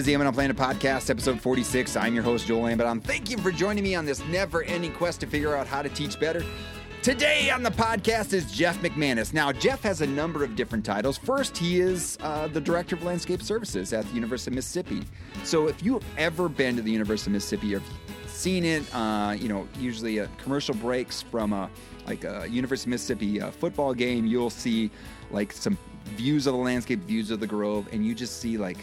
[0.00, 1.94] is the Amidon Planet Podcast, episode 46.
[1.94, 3.02] I'm your host, Joel Amidon.
[3.02, 6.18] Thank you for joining me on this never-ending quest to figure out how to teach
[6.18, 6.42] better.
[7.02, 9.34] Today on the podcast is Jeff McManus.
[9.34, 11.18] Now, Jeff has a number of different titles.
[11.18, 15.02] First, he is uh, the Director of Landscape Services at the University of Mississippi.
[15.44, 17.82] So if you've ever been to the University of Mississippi or
[18.26, 21.68] seen it, uh, you know, usually a commercial breaks from a
[22.06, 24.90] like a University of Mississippi uh, football game, you'll see
[25.30, 25.76] like some
[26.16, 28.78] views of the landscape, views of the grove, and you just see like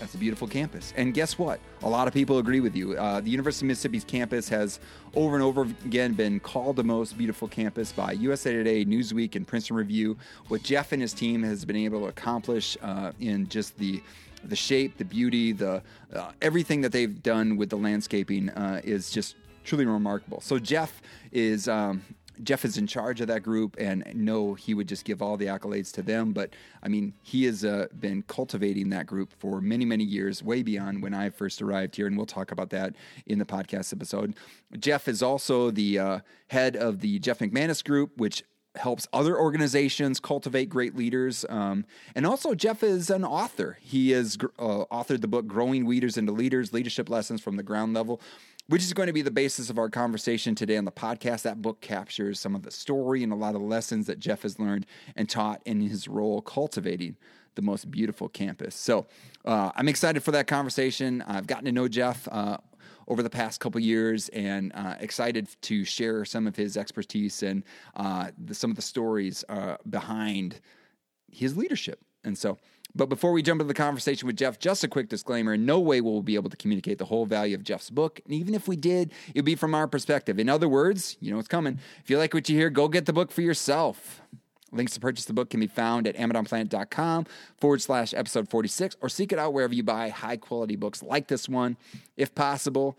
[0.00, 0.94] that's a beautiful campus.
[0.96, 1.60] And guess what?
[1.82, 2.94] A lot of people agree with you.
[2.94, 4.80] Uh, the University of Mississippi's campus has
[5.14, 9.46] over and over again been called the most beautiful campus by USA Today, Newsweek, and
[9.46, 10.16] Princeton Review.
[10.48, 14.02] What Jeff and his team has been able to accomplish uh, in just the
[14.42, 15.82] the shape, the beauty, the
[16.14, 20.40] uh, everything that they've done with the landscaping uh, is just truly remarkable.
[20.40, 22.02] So Jeff is um,
[22.42, 25.46] Jeff is in charge of that group, and no, he would just give all the
[25.46, 26.32] accolades to them.
[26.32, 26.50] But
[26.82, 31.02] I mean, he has uh, been cultivating that group for many, many years, way beyond
[31.02, 32.94] when I first arrived here, and we'll talk about that
[33.26, 34.34] in the podcast episode.
[34.78, 38.42] Jeff is also the uh, head of the Jeff McManus Group, which
[38.76, 41.44] helps other organizations cultivate great leaders.
[41.48, 43.78] Um, and also, Jeff is an author.
[43.80, 47.94] He has uh, authored the book Growing Weeders into Leaders Leadership Lessons from the Ground
[47.94, 48.20] Level
[48.70, 51.42] which is going to be the basis of our conversation today on the podcast.
[51.42, 54.60] That book captures some of the story and a lot of lessons that Jeff has
[54.60, 57.16] learned and taught in his role cultivating
[57.56, 58.76] the most beautiful campus.
[58.76, 59.08] So
[59.44, 61.20] uh, I'm excited for that conversation.
[61.26, 62.58] I've gotten to know Jeff uh,
[63.08, 67.64] over the past couple years and uh, excited to share some of his expertise and
[67.96, 70.60] uh, the, some of the stories uh, behind
[71.28, 71.98] his leadership.
[72.22, 72.56] And so
[72.94, 75.78] but before we jump into the conversation with Jeff, just a quick disclaimer in no
[75.78, 78.20] way will we be able to communicate the whole value of Jeff's book.
[78.24, 80.38] And even if we did, it would be from our perspective.
[80.38, 81.78] In other words, you know what's coming.
[82.02, 84.20] If you like what you hear, go get the book for yourself.
[84.72, 87.26] Links to purchase the book can be found at amidonplanet.com
[87.58, 91.28] forward slash episode 46 or seek it out wherever you buy high quality books like
[91.28, 91.76] this one.
[92.16, 92.96] If possible,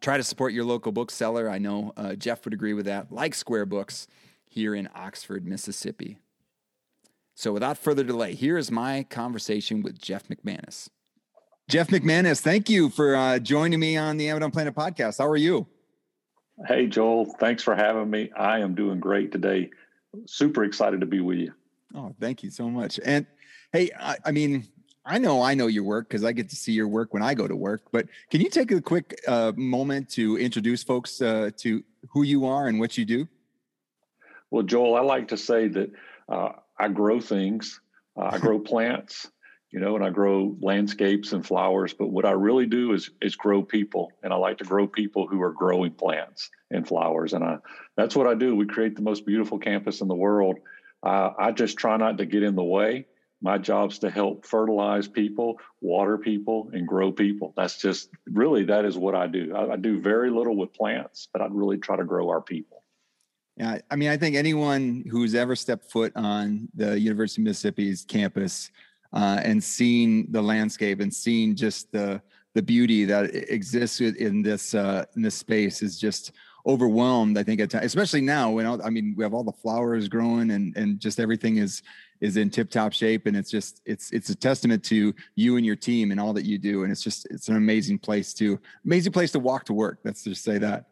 [0.00, 1.48] try to support your local bookseller.
[1.48, 4.08] I know uh, Jeff would agree with that, like Square Books
[4.48, 6.18] here in Oxford, Mississippi.
[7.40, 10.90] So without further delay, here is my conversation with Jeff McManus.
[11.70, 15.16] Jeff McManus, thank you for uh, joining me on the Amidon Planet podcast.
[15.16, 15.66] How are you?
[16.68, 17.34] Hey, Joel.
[17.40, 18.30] Thanks for having me.
[18.36, 19.70] I am doing great today.
[20.26, 21.54] Super excited to be with you.
[21.94, 23.00] Oh, thank you so much.
[23.02, 23.24] And
[23.72, 24.68] hey, I, I mean,
[25.06, 27.32] I know I know your work because I get to see your work when I
[27.32, 27.84] go to work.
[27.90, 32.44] But can you take a quick uh, moment to introduce folks uh, to who you
[32.44, 33.26] are and what you do?
[34.50, 35.90] Well, Joel, I like to say that
[36.28, 37.80] uh, I grow things.
[38.16, 39.30] Uh, I grow plants,
[39.70, 41.92] you know, and I grow landscapes and flowers.
[41.92, 45.26] But what I really do is is grow people, and I like to grow people
[45.26, 47.34] who are growing plants and flowers.
[47.34, 47.58] And I
[47.96, 48.56] that's what I do.
[48.56, 50.56] We create the most beautiful campus in the world.
[51.02, 53.06] Uh, I just try not to get in the way.
[53.42, 57.54] My job's to help fertilize people, water people, and grow people.
[57.56, 59.54] That's just really that is what I do.
[59.54, 62.79] I, I do very little with plants, but I really try to grow our people.
[63.60, 68.06] Yeah, I mean, I think anyone who's ever stepped foot on the University of Mississippi's
[68.06, 68.70] campus
[69.12, 72.22] uh, and seen the landscape and seen just the
[72.54, 76.32] the beauty that exists in this uh, in this space is just
[76.66, 77.36] overwhelmed.
[77.36, 80.52] I think at times, especially now when I mean we have all the flowers growing
[80.52, 81.82] and and just everything is
[82.22, 85.66] is in tip top shape and it's just it's it's a testament to you and
[85.66, 88.58] your team and all that you do and it's just it's an amazing place to
[88.86, 89.98] amazing place to walk to work.
[90.02, 90.86] Let's just say that.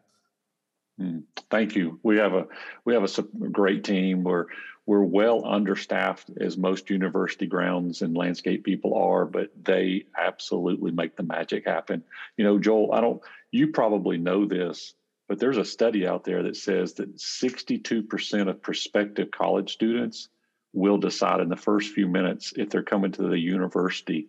[0.99, 1.99] Mm, thank you.
[2.03, 2.47] We have a
[2.85, 4.23] we have a great team.
[4.23, 4.47] We're
[4.85, 11.15] we're well understaffed as most university grounds and landscape people are, but they absolutely make
[11.15, 12.03] the magic happen.
[12.37, 13.21] You know, Joel, I don't.
[13.51, 14.93] You probably know this,
[15.27, 20.29] but there's a study out there that says that 62% of prospective college students
[20.73, 24.27] will decide in the first few minutes if they're coming to the university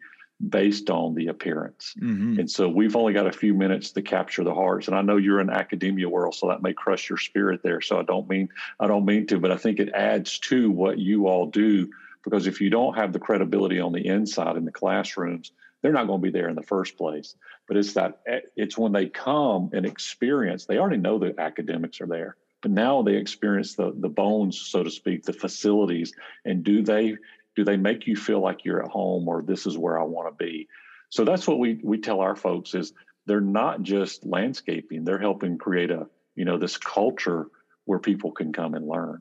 [0.48, 1.94] based on the appearance.
[2.00, 2.40] Mm-hmm.
[2.40, 4.88] And so we've only got a few minutes to capture the hearts.
[4.88, 7.80] And I know you're in academia world, so that may crush your spirit there.
[7.80, 10.98] So I don't mean I don't mean to, but I think it adds to what
[10.98, 11.90] you all do
[12.24, 15.52] because if you don't have the credibility on the inside in the classrooms,
[15.82, 17.34] they're not going to be there in the first place.
[17.68, 18.20] But it's that
[18.56, 22.36] it's when they come and experience, they already know the academics are there.
[22.62, 26.12] But now they experience the the bones, so to speak, the facilities,
[26.44, 27.16] and do they
[27.56, 30.28] do they make you feel like you're at home or this is where I want
[30.28, 30.68] to be?
[31.10, 32.92] So that's what we we tell our folks is
[33.26, 36.06] they're not just landscaping, they're helping create a,
[36.36, 37.48] you know, this culture
[37.84, 39.20] where people can come and learn.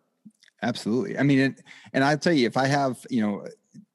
[0.61, 1.17] Absolutely.
[1.17, 1.55] I mean,
[1.93, 3.45] and I'll tell you, if I have, you know,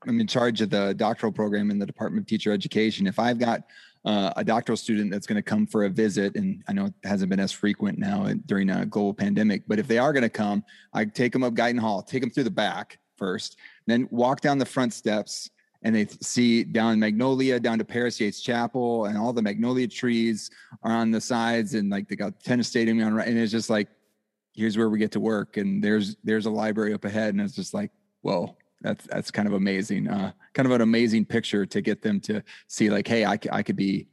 [0.07, 3.07] I'm in charge of the doctoral program in the Department of Teacher Education.
[3.07, 3.63] If I've got
[4.05, 6.95] uh, a doctoral student that's going to come for a visit, and I know it
[7.05, 10.29] hasn't been as frequent now during a global pandemic, but if they are going to
[10.29, 14.41] come, I take them up Guyton Hall, take them through the back first, then walk
[14.41, 15.51] down the front steps
[15.85, 20.51] and they see down Magnolia, down to Paris Yates Chapel, and all the Magnolia trees
[20.83, 23.69] are on the sides, and like they got tennis stadium on right, and it's just
[23.69, 23.89] like,
[24.55, 27.55] here's where we get to work, and there's there's a library up ahead, and it's
[27.55, 27.91] just like,
[28.23, 32.19] whoa, that's that's kind of amazing, uh, kind of an amazing picture to get them
[32.21, 34.09] to see, like, hey, I, I could be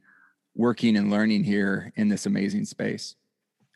[0.54, 3.16] working and learning here in this amazing space.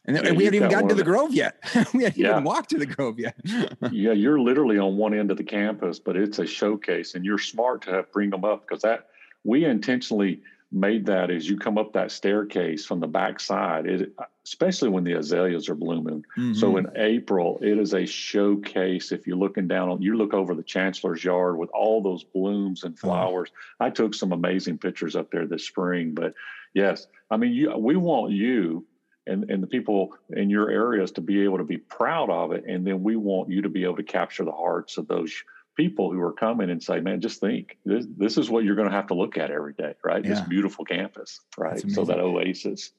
[0.06, 1.56] And, yeah, we haven't even gotten to the Grove yet.
[1.94, 2.32] we haven't yeah.
[2.32, 3.34] even walked to the Grove yet.
[3.90, 7.38] yeah, you're literally on one end of the campus, but it's a showcase, and you're
[7.38, 9.08] smart to have, bring them up because that
[9.44, 10.40] we intentionally
[10.72, 14.12] made that as you come up that staircase from the back side, it,
[14.44, 16.24] especially when the azaleas are blooming.
[16.36, 16.54] Mm-hmm.
[16.54, 19.12] So in April, it is a showcase.
[19.12, 22.82] If you're looking down on, you look over the chancellor's yard with all those blooms
[22.82, 23.50] and flowers.
[23.78, 26.14] I took some amazing pictures up there this spring.
[26.14, 26.34] But
[26.74, 28.84] yes, I mean, you, we want you
[29.26, 32.64] and, and the people in your areas to be able to be proud of it.
[32.66, 35.32] And then we want you to be able to capture the hearts of those
[35.76, 38.88] people who are coming and say, man, just think this, this is what you're going
[38.88, 40.24] to have to look at every day, right?
[40.24, 40.30] Yeah.
[40.30, 41.82] This beautiful campus, right?
[41.90, 42.92] So that oasis.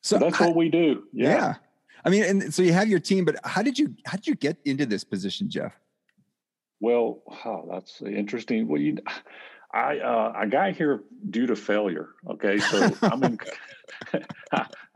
[0.00, 1.04] So, so that's what we do.
[1.12, 1.28] Yeah.
[1.28, 1.54] yeah.
[2.04, 4.34] I mean, and so you have your team, but how did you, how did you
[4.34, 5.72] get into this position, Jeff?
[6.80, 8.68] Well, oh, that's interesting.
[8.68, 8.98] Well, you,
[9.72, 12.10] I uh, I got here due to failure.
[12.28, 13.38] Okay, so I'm in.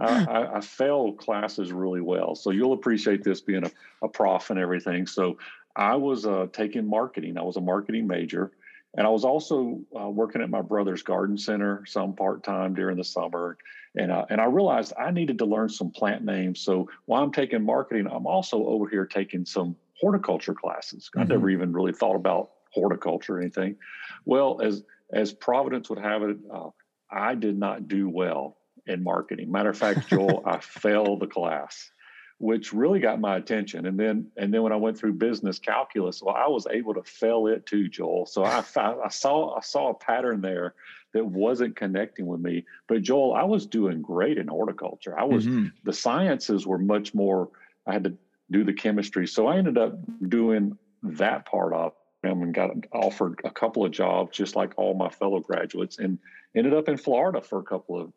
[0.01, 3.71] I, I, I fail classes really well, so you'll appreciate this being a,
[4.03, 5.07] a prof and everything.
[5.07, 5.39] So
[5.77, 7.39] I was uh, taking marketing.
[7.39, 8.53] I was a marketing major,
[8.97, 12.97] and I was also uh, working at my brother's garden center some part time during
[12.97, 13.57] the summer.
[13.97, 16.61] And uh, and I realized I needed to learn some plant names.
[16.61, 21.11] So while I'm taking marketing, I'm also over here taking some horticulture classes.
[21.11, 21.21] Mm-hmm.
[21.21, 23.77] I never even really thought about horticulture or anything.
[24.25, 24.83] Well, as
[25.13, 26.71] as Providence would have it, uh,
[27.11, 28.57] I did not do well
[28.91, 29.51] in marketing.
[29.51, 31.91] Matter of fact, Joel, I failed the class,
[32.39, 33.87] which really got my attention.
[33.87, 37.03] And then and then when I went through business calculus, well, I was able to
[37.03, 38.27] fail it too, Joel.
[38.27, 40.75] So I I saw I saw a pattern there
[41.13, 42.65] that wasn't connecting with me.
[42.89, 45.19] But Joel, I was doing great in horticulture.
[45.19, 45.69] I was mm-hmm.
[45.85, 47.49] the sciences were much more.
[47.87, 48.15] I had to
[48.51, 49.99] do the chemistry, so I ended up
[50.29, 51.93] doing that part of
[52.23, 56.19] and got offered a couple of jobs, just like all my fellow graduates, and
[56.55, 58.13] ended up in Florida for a couple of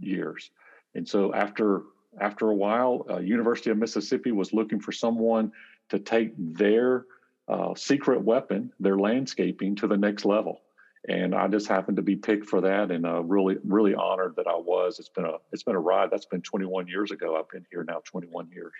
[0.00, 0.50] years.
[0.94, 1.82] And so after
[2.20, 5.52] after a while, uh, University of Mississippi was looking for someone
[5.90, 7.04] to take their
[7.48, 10.62] uh, secret weapon, their landscaping, to the next level.
[11.08, 14.46] And I just happened to be picked for that, and uh, really, really honored that
[14.46, 14.98] I was.
[14.98, 16.10] It's been a it's been a ride.
[16.10, 17.36] That's been 21 years ago.
[17.38, 18.72] I've been here now 21 years.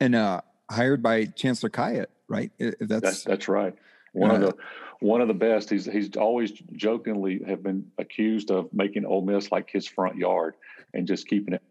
[0.00, 0.40] And uh,
[0.70, 2.50] hired by Chancellor Khayat, right?
[2.58, 3.76] That's that's, that's right.
[4.14, 4.56] One of the
[5.00, 5.70] one of the best.
[5.70, 10.54] He's he's always jokingly have been accused of making Ole Miss like his front yard
[10.94, 11.62] and just keeping it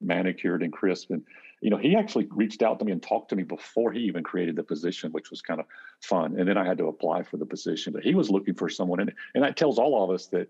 [0.00, 1.10] manicured and crisp.
[1.10, 1.22] And
[1.60, 4.22] you know, he actually reached out to me and talked to me before he even
[4.22, 5.66] created the position, which was kind of
[6.02, 6.38] fun.
[6.38, 7.92] And then I had to apply for the position.
[7.92, 10.48] But he was looking for someone, and and that tells all of us that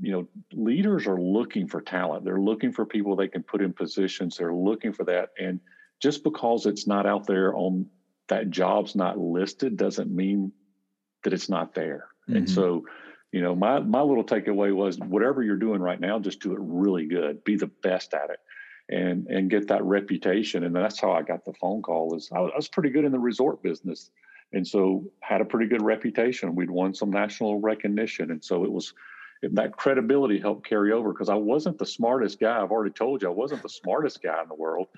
[0.00, 2.24] you know leaders are looking for talent.
[2.24, 4.36] They're looking for people they can put in positions.
[4.36, 5.60] They're looking for that, and
[6.00, 7.86] just because it's not out there on
[8.30, 10.52] that job's not listed doesn't mean
[11.24, 12.06] that it's not there.
[12.28, 12.36] Mm-hmm.
[12.36, 12.86] And so,
[13.32, 16.58] you know, my my little takeaway was whatever you're doing right now, just do it
[16.60, 17.44] really good.
[17.44, 18.38] Be the best at it,
[18.88, 20.64] and and get that reputation.
[20.64, 22.16] And that's how I got the phone call.
[22.16, 24.10] Is I was, I was pretty good in the resort business,
[24.52, 26.54] and so had a pretty good reputation.
[26.54, 28.94] We'd won some national recognition, and so it was
[29.42, 32.62] that credibility helped carry over because I wasn't the smartest guy.
[32.62, 34.88] I've already told you I wasn't the smartest guy in the world,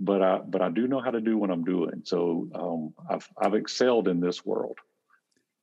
[0.00, 2.02] but I but I do know how to do what I'm doing.
[2.04, 4.78] So um, I've I've excelled in this world.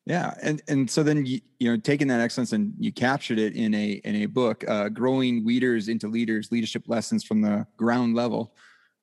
[0.06, 3.56] Yeah, and and so then you you know taking that excellence and you captured it
[3.56, 8.15] in a in a book, uh, growing weeders into leaders, leadership lessons from the ground
[8.15, 8.53] level.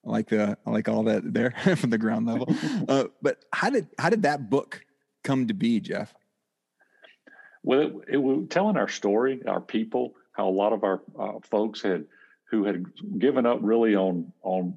[0.07, 2.49] I like the I like all that there from the ground level.
[2.88, 4.85] Uh, but how did how did that book
[5.25, 6.14] come to be, Jeff?
[7.62, 11.41] Well, it, it was telling our story, our people, how a lot of our uh,
[11.43, 12.05] folks had
[12.50, 12.85] who had
[13.19, 14.75] given up really on on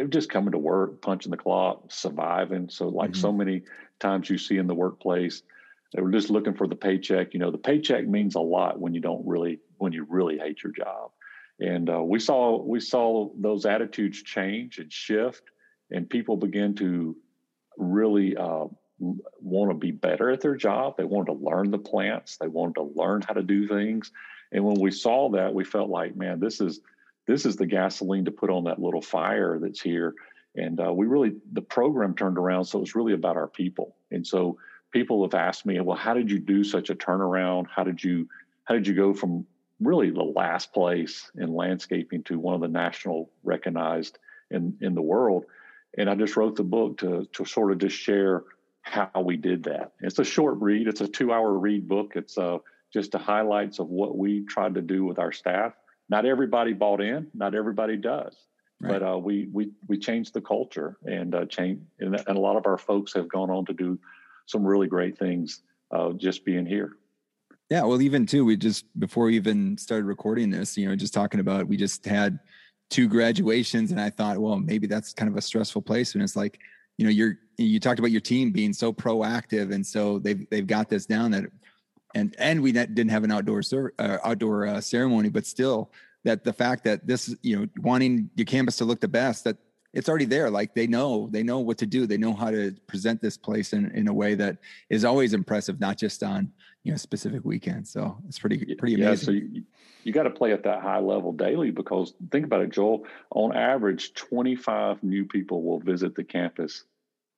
[0.00, 2.70] they were just coming to work, punching the clock, surviving.
[2.70, 3.20] So, like mm-hmm.
[3.20, 3.64] so many
[3.98, 5.42] times you see in the workplace,
[5.92, 7.34] they were just looking for the paycheck.
[7.34, 10.62] You know, the paycheck means a lot when you don't really when you really hate
[10.62, 11.10] your job.
[11.58, 15.42] And uh, we saw we saw those attitudes change and shift,
[15.90, 17.14] and people begin to
[17.76, 20.96] really uh, want to be better at their job.
[20.96, 22.38] They wanted to learn the plants.
[22.38, 24.12] They wanted to learn how to do things.
[24.50, 26.80] And when we saw that, we felt like, man, this is
[27.26, 30.14] this is the gasoline to put on that little fire that's here.
[30.56, 32.64] And uh, we really, the program turned around.
[32.64, 33.94] So it's really about our people.
[34.10, 34.58] And so
[34.90, 37.66] people have asked me, well, how did you do such a turnaround?
[37.74, 38.28] How did you,
[38.64, 39.46] how did you go from
[39.80, 44.18] really the last place in landscaping to one of the national recognized
[44.50, 45.44] in, in the world?
[45.96, 48.44] And I just wrote the book to, to sort of just share
[48.82, 49.92] how we did that.
[50.00, 50.88] It's a short read.
[50.88, 52.12] It's a two-hour read book.
[52.16, 52.58] It's uh,
[52.92, 55.74] just the highlights of what we tried to do with our staff.
[56.10, 57.28] Not everybody bought in.
[57.32, 58.36] Not everybody does.
[58.80, 58.98] Right.
[58.98, 62.56] But uh, we we we changed the culture and uh, change, and, and, a lot
[62.56, 63.98] of our folks have gone on to do
[64.46, 66.96] some really great things uh, just being here.
[67.68, 71.12] Yeah, well, even too, we just before we even started recording this, you know, just
[71.12, 72.38] talking about we just had
[72.88, 76.34] two graduations, and I thought, well, maybe that's kind of a stressful place, and it's
[76.34, 76.58] like,
[76.96, 80.66] you know, you're you talked about your team being so proactive, and so they've they've
[80.66, 81.44] got this down that,
[82.14, 83.62] and and we didn't have an outdoor
[83.98, 85.90] uh, outdoor uh, ceremony, but still
[86.24, 89.56] that the fact that this you know wanting your campus to look the best that
[89.92, 92.72] it's already there like they know they know what to do they know how to
[92.86, 96.52] present this place in, in a way that is always impressive not just on
[96.84, 97.90] you know specific weekends.
[97.90, 99.62] So it's pretty pretty amazing yeah, so you,
[100.04, 103.54] you got to play at that high level daily because think about it joel on
[103.54, 106.84] average 25 new people will visit the campus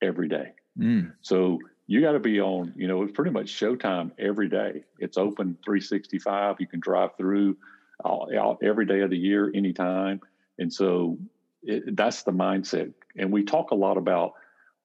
[0.01, 0.53] every day.
[0.77, 1.13] Mm.
[1.21, 5.17] so you got to be on you know it's pretty much showtime every day it's
[5.17, 7.57] open 365 you can drive through
[8.03, 10.21] all, every day of the year, anytime.
[10.59, 11.17] And so
[11.63, 12.93] it, that's the mindset.
[13.17, 14.33] And we talk a lot about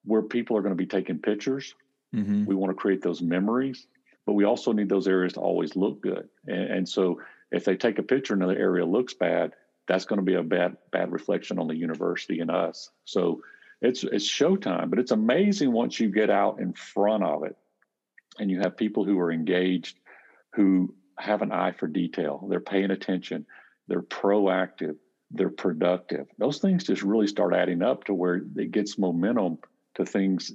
[0.05, 1.75] where people are going to be taking pictures.
[2.15, 2.45] Mm-hmm.
[2.47, 3.87] We want to create those memories,
[4.27, 6.29] but we also need those areas to always look good.
[6.47, 9.53] And, and so if they take a picture and the area looks bad,
[9.87, 12.91] that's going to be a bad bad reflection on the university and us.
[13.05, 13.41] So
[13.81, 17.57] it's it's showtime, but it's amazing once you get out in front of it
[18.39, 19.99] and you have people who are engaged
[20.55, 22.47] who have an eye for detail.
[22.49, 23.47] They're paying attention.
[23.87, 24.97] They're proactive.
[25.31, 26.27] They're productive.
[26.39, 29.59] Those things just really start adding up to where it gets momentum
[29.95, 30.53] to things.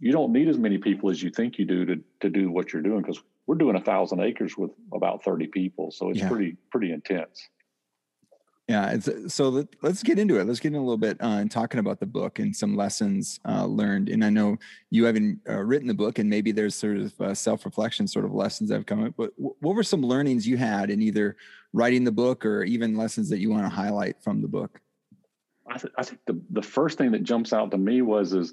[0.00, 2.72] You don't need as many people as you think you do to to do what
[2.72, 5.90] you're doing because we're doing a thousand acres with about 30 people.
[5.90, 6.28] So it's yeah.
[6.28, 7.48] pretty pretty intense.
[8.68, 10.46] Yeah, it's, so let, us get into it.
[10.46, 13.38] Let's get in a little bit uh, and talking about the book and some lessons
[13.48, 14.08] uh, learned.
[14.08, 14.56] And I know
[14.90, 18.34] you haven't uh, written the book, and maybe there's sort of uh, self-reflection sort of
[18.34, 19.14] lessons that have come up.
[19.16, 21.36] But w- what were some learnings you had in either
[21.72, 24.80] writing the book or even lessons that you want to highlight from the book?
[25.68, 28.52] I, th- I think the the first thing that jumps out to me was is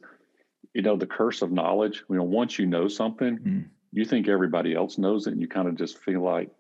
[0.76, 2.04] you know the curse of knowledge.
[2.08, 3.66] You know, once you know something, mm.
[3.92, 6.52] you think everybody else knows it, and you kind of just feel like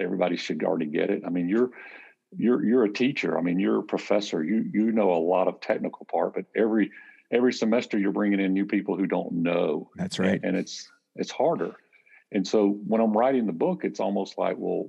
[0.00, 1.22] everybody should already get it.
[1.24, 1.70] I mean, you're
[2.36, 3.38] you're you're a teacher.
[3.38, 4.42] I mean, you're a professor.
[4.42, 6.90] You you know a lot of technical part, but every
[7.30, 9.90] every semester you're bringing in new people who don't know.
[9.96, 10.40] That's right.
[10.42, 11.74] And, it's it's harder.
[12.32, 14.88] And so when I'm writing the book, it's almost like, well,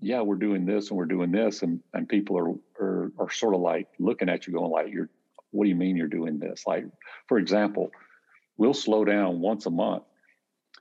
[0.00, 3.54] yeah, we're doing this and we're doing this, and and people are are are sort
[3.54, 5.10] of like looking at you, going like, you're,
[5.50, 6.64] what do you mean you're doing this?
[6.66, 6.84] Like,
[7.26, 7.90] for example,
[8.56, 10.04] we'll slow down once a month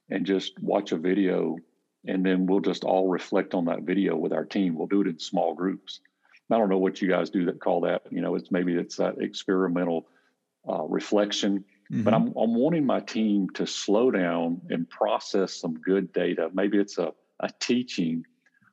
[0.09, 1.57] and just watch a video
[2.07, 4.75] and then we'll just all reflect on that video with our team.
[4.75, 5.99] We'll do it in small groups.
[6.49, 8.03] I don't know what you guys do that call that.
[8.09, 10.07] You know, it's maybe it's that experimental
[10.67, 11.65] uh, reflection.
[11.91, 12.03] Mm-hmm.
[12.03, 16.49] But I'm I'm wanting my team to slow down and process some good data.
[16.53, 18.25] Maybe it's a a teaching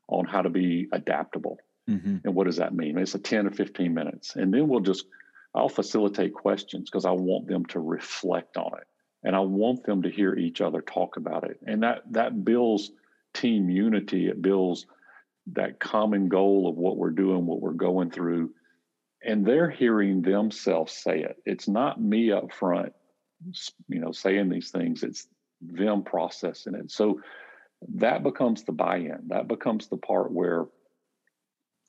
[0.08, 1.58] on how to be adaptable.
[1.88, 2.18] Mm-hmm.
[2.24, 2.98] And what does that mean?
[2.98, 4.36] It's a 10 or 15 minutes.
[4.36, 5.06] And then we'll just,
[5.54, 8.86] I'll facilitate questions because I want them to reflect on it.
[9.22, 11.58] And I want them to hear each other talk about it.
[11.66, 12.90] And that that builds
[13.34, 14.28] team unity.
[14.28, 14.86] It builds
[15.52, 18.50] that common goal of what we're doing, what we're going through.
[19.22, 21.36] And they're hearing themselves say it.
[21.44, 22.92] It's not me up front,
[23.88, 25.02] you know, saying these things.
[25.02, 25.26] It's
[25.60, 26.90] them processing it.
[26.90, 27.20] So
[27.96, 29.28] that becomes the buy-in.
[29.28, 30.66] That becomes the part where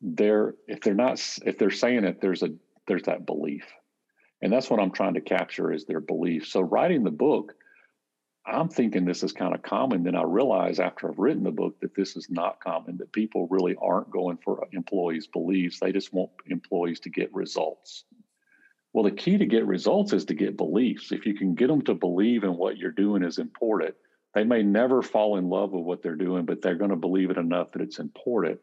[0.02, 2.50] they're if they're not if they're saying it, there's a
[2.88, 3.66] there's that belief.
[4.42, 6.48] And that's what I'm trying to capture is their belief.
[6.48, 7.54] So writing the book
[8.48, 10.04] I'm thinking this is kind of common.
[10.04, 13.48] Then I realize after I've written the book that this is not common, that people
[13.50, 15.80] really aren't going for employees' beliefs.
[15.80, 18.04] They just want employees to get results.
[18.94, 21.12] Well, the key to get results is to get beliefs.
[21.12, 23.96] If you can get them to believe in what you're doing is important,
[24.34, 27.32] they may never fall in love with what they're doing, but they're going to believe
[27.32, 28.60] it enough that it's important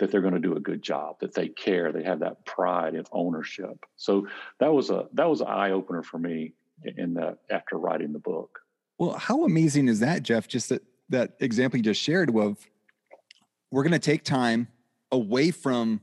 [0.00, 2.94] that they're going to do a good job, that they care, they have that pride
[2.94, 3.84] of ownership.
[3.96, 8.12] So that was a that was an eye opener for me in the after writing
[8.12, 8.60] the book.
[9.00, 10.46] Well, how amazing is that, Jeff?
[10.46, 12.58] Just that that example you just shared of
[13.70, 14.68] we're going to take time
[15.10, 16.02] away from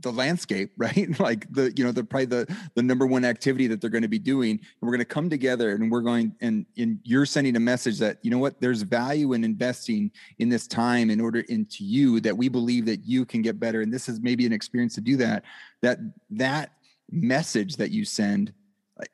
[0.00, 1.20] the landscape, right?
[1.20, 4.08] like the you know the probably the the number one activity that they're going to
[4.08, 7.56] be doing, and we're going to come together and we're going and and you're sending
[7.56, 11.40] a message that you know what there's value in investing in this time in order
[11.50, 14.52] into you that we believe that you can get better, and this is maybe an
[14.54, 15.44] experience to do that.
[15.82, 15.98] That
[16.30, 16.70] that
[17.10, 18.54] message that you send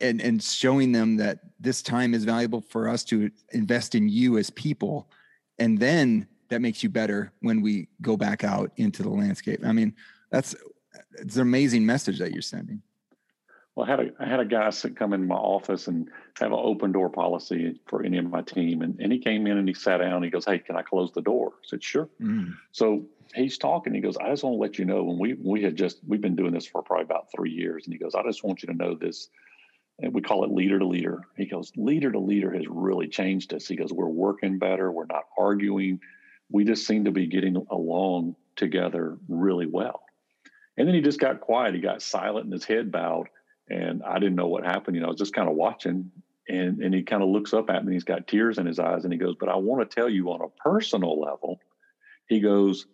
[0.01, 4.39] and and showing them that this time is valuable for us to invest in you
[4.39, 5.09] as people
[5.59, 9.73] and then that makes you better when we go back out into the landscape i
[9.73, 9.95] mean
[10.31, 10.55] that's
[11.15, 12.83] it's an amazing message that you're sending
[13.77, 16.09] Well, I had a I had a guy sit come in my office and
[16.41, 19.57] have an open door policy for any of my team, and, and he came in
[19.59, 20.17] and he sat down.
[20.17, 22.57] And he goes, "Hey, can I close the door?" I said, "Sure." Mm.
[22.73, 23.95] So he's talking.
[23.95, 26.21] He goes, "I just want to let you know when we we had just we've
[26.21, 28.67] been doing this for probably about three years." And he goes, "I just want you
[28.67, 29.31] to know this."
[30.03, 31.23] And we call it leader to leader.
[31.37, 34.91] He goes, "Leader to leader has really changed us." He goes, "We're working better.
[34.91, 36.01] We're not arguing.
[36.51, 40.03] We just seem to be getting along together really well."
[40.77, 41.75] And then he just got quiet.
[41.75, 43.29] He got silent and his head bowed
[43.71, 44.97] and I didn't know what happened.
[44.97, 46.11] You know, I was just kind of watching,
[46.49, 47.95] and and he kind of looks up at me.
[47.95, 50.31] He's got tears in his eyes, and he goes, "But I want to tell you
[50.33, 51.61] on a personal level."
[52.29, 52.87] He goes,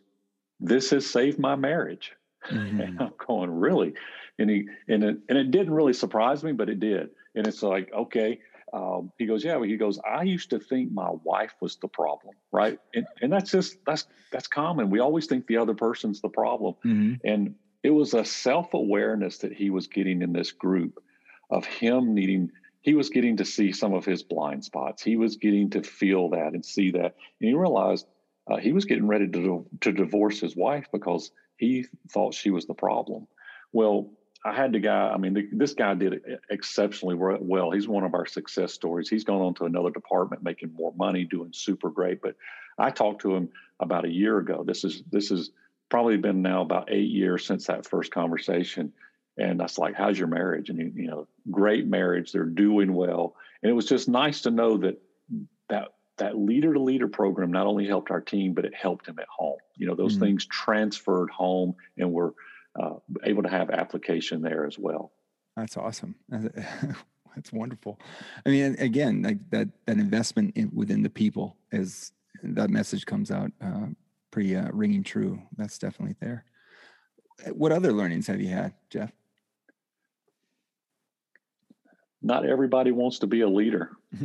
[0.60, 2.12] "This has saved my marriage."
[2.46, 2.80] Mm-hmm.
[2.80, 3.94] And I'm going, "Really?"
[4.38, 7.10] And he and it and it didn't really surprise me, but it did.
[7.34, 8.40] And it's like, okay.
[8.72, 9.62] Um, he goes, yeah.
[9.64, 12.78] He goes, I used to think my wife was the problem, right?
[12.94, 14.90] And and that's just that's that's common.
[14.90, 17.14] We always think the other person's the problem, mm-hmm.
[17.24, 21.00] and it was a self awareness that he was getting in this group
[21.50, 22.50] of him needing,
[22.80, 25.02] he was getting to see some of his blind spots.
[25.02, 27.14] He was getting to feel that and see that.
[27.40, 28.06] And he realized
[28.50, 32.66] uh, he was getting ready to, to divorce his wife because he thought she was
[32.66, 33.26] the problem.
[33.72, 34.10] Well,
[34.44, 37.70] I had the guy, I mean, the, this guy did exceptionally well.
[37.70, 39.08] He's one of our success stories.
[39.08, 42.20] He's gone on to another department making more money, doing super great.
[42.22, 42.36] But
[42.78, 43.48] I talked to him
[43.80, 44.64] about a year ago.
[44.64, 45.50] This is, this is,
[45.88, 48.92] probably been now about eight years since that first conversation.
[49.38, 50.70] And I was like, how's your marriage?
[50.70, 52.32] And, he, you know, great marriage.
[52.32, 53.36] They're doing well.
[53.62, 55.00] And it was just nice to know that
[55.68, 55.88] that
[56.18, 59.28] that leader to leader program not only helped our team, but it helped him at
[59.28, 59.58] home.
[59.76, 60.24] You know, those mm-hmm.
[60.24, 62.34] things transferred home and were
[62.78, 65.12] uh, able to have application there as well.
[65.56, 66.14] That's awesome.
[66.30, 68.00] That's wonderful.
[68.44, 73.30] I mean, again, like that that investment in, within the people is that message comes
[73.30, 73.86] out uh,
[74.30, 75.40] pretty uh, ringing true.
[75.56, 76.44] That's definitely there.
[77.52, 79.12] What other learnings have you had, Jeff?
[82.22, 83.92] Not everybody wants to be a leader.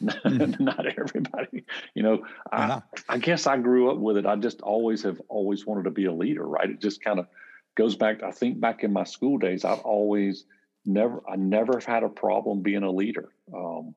[0.00, 1.64] Not everybody.
[1.94, 4.26] You know, I, I guess I grew up with it.
[4.26, 6.68] I just always have always wanted to be a leader, right?
[6.68, 7.26] It just kind of
[7.74, 8.22] goes back.
[8.22, 10.44] I think back in my school days, I've always
[10.84, 13.30] never, I never have had a problem being a leader.
[13.54, 13.94] Um,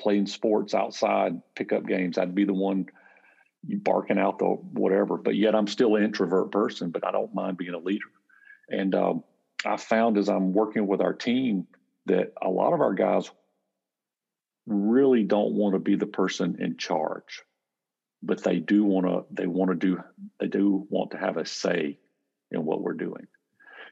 [0.00, 2.86] playing sports outside, pickup games, I'd be the one–
[3.68, 5.16] barking out the whatever.
[5.16, 8.06] But yet I'm still an introvert person, but I don't mind being a leader.
[8.68, 9.24] And um,
[9.64, 11.66] I found as I'm working with our team
[12.06, 13.30] that a lot of our guys
[14.66, 17.42] really don't want to be the person in charge,
[18.22, 19.24] but they do want to.
[19.30, 20.02] They want to do.
[20.40, 21.98] They do want to have a say
[22.54, 23.26] in what we're doing.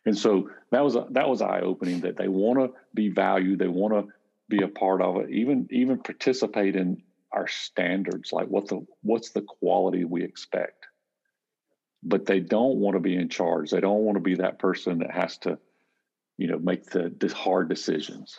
[0.04, 3.58] And so that was a, that was eye opening that they want to be valued.
[3.58, 4.12] They want to
[4.48, 9.30] be a part of it, even even participate in our standards, like what the what's
[9.30, 10.86] the quality we expect.
[12.02, 13.70] But they don't want to be in charge.
[13.70, 15.58] They don't want to be that person that has to,
[16.36, 18.38] you know, make the, the hard decisions.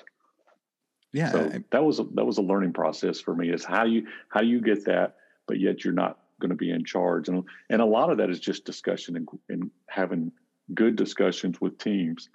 [1.13, 3.49] Yeah, so I, that was a, that was a learning process for me.
[3.49, 5.15] Is how you how do you get that,
[5.47, 8.29] but yet you're not going to be in charge, and and a lot of that
[8.29, 10.31] is just discussion and, and having
[10.73, 12.29] good discussions with teams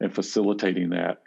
[0.00, 1.22] and facilitating that.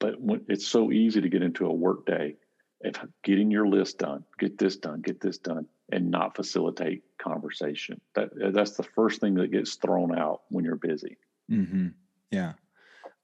[0.00, 2.36] But when, it's so easy to get into a work day
[2.84, 8.00] of getting your list done, get this done, get this done, and not facilitate conversation.
[8.14, 11.18] That that's the first thing that gets thrown out when you're busy.
[11.50, 11.88] Mm-hmm.
[12.30, 12.52] Yeah,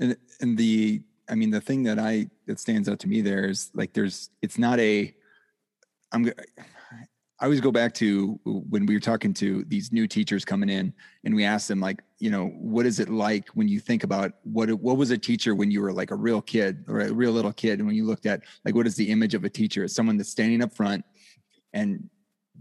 [0.01, 3.47] and and the I mean the thing that I that stands out to me there
[3.47, 5.15] is like there's it's not a
[6.13, 6.31] I'm
[7.45, 10.95] I always go back to when we were talking to these new teachers coming in
[11.25, 14.33] and we asked them like, you know, what is it like when you think about
[14.45, 17.33] what what was a teacher when you were like a real kid or a real
[17.33, 19.85] little kid and when you looked at like what is the image of a teacher?
[19.85, 21.05] It's someone that's standing up front
[21.75, 22.09] and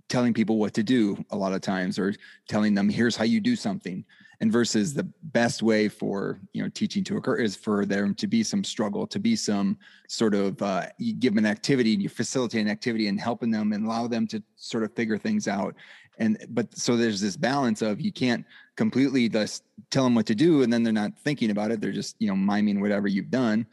[0.10, 2.14] telling people what to do a lot of times or
[2.50, 4.04] telling them here's how you do something
[4.42, 8.28] and versus the best way for you know teaching to occur is for there to
[8.28, 12.02] be some struggle to be some sort of uh, you give them an activity and
[12.02, 15.48] you facilitate an activity and helping them and allow them to sort of figure things
[15.48, 15.76] out.
[16.20, 20.36] And but so there's this balance of you can't completely just tell them what to
[20.36, 21.82] do and then they're not thinking about it.
[21.82, 23.66] They're just you know miming whatever you've done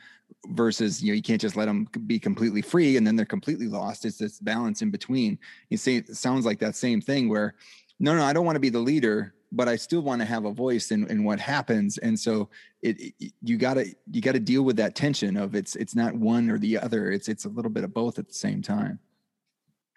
[0.48, 3.66] versus you know you can't just let them be completely free and then they're completely
[3.66, 4.04] lost.
[4.04, 5.38] It's this balance in between.
[5.68, 7.54] You see it sounds like that same thing where
[8.00, 10.44] no no i don't want to be the leader but I still want to have
[10.44, 11.98] a voice in, in what happens.
[11.98, 12.48] And so
[12.82, 16.50] it, it you gotta you gotta deal with that tension of it's it's not one
[16.50, 17.10] or the other.
[17.10, 18.98] It's it's a little bit of both at the same time.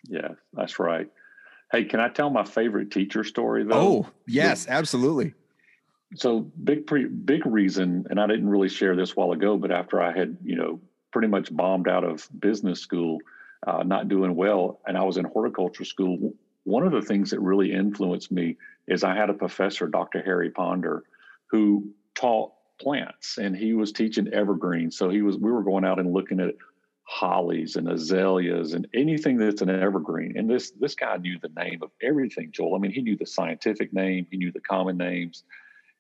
[0.07, 1.07] Yeah, that's right.
[1.71, 3.73] Hey, can I tell my favorite teacher story though?
[3.73, 5.33] Oh, yes, absolutely.
[6.15, 9.99] So big pre, big reason, and I didn't really share this while ago, but after
[9.99, 10.79] I had, you know,
[11.11, 13.17] pretty much bombed out of business school,
[13.65, 16.33] uh, not doing well, and I was in horticulture school,
[16.63, 20.21] one of the things that really influenced me is I had a professor, Dr.
[20.21, 21.03] Harry Ponder,
[21.47, 24.91] who taught plants and he was teaching evergreen.
[24.91, 26.55] So he was we were going out and looking at
[27.05, 30.37] hollies and azaleas and anything that's an evergreen.
[30.37, 32.75] And this this guy knew the name of everything, Joel.
[32.75, 35.43] I mean, he knew the scientific name, he knew the common names.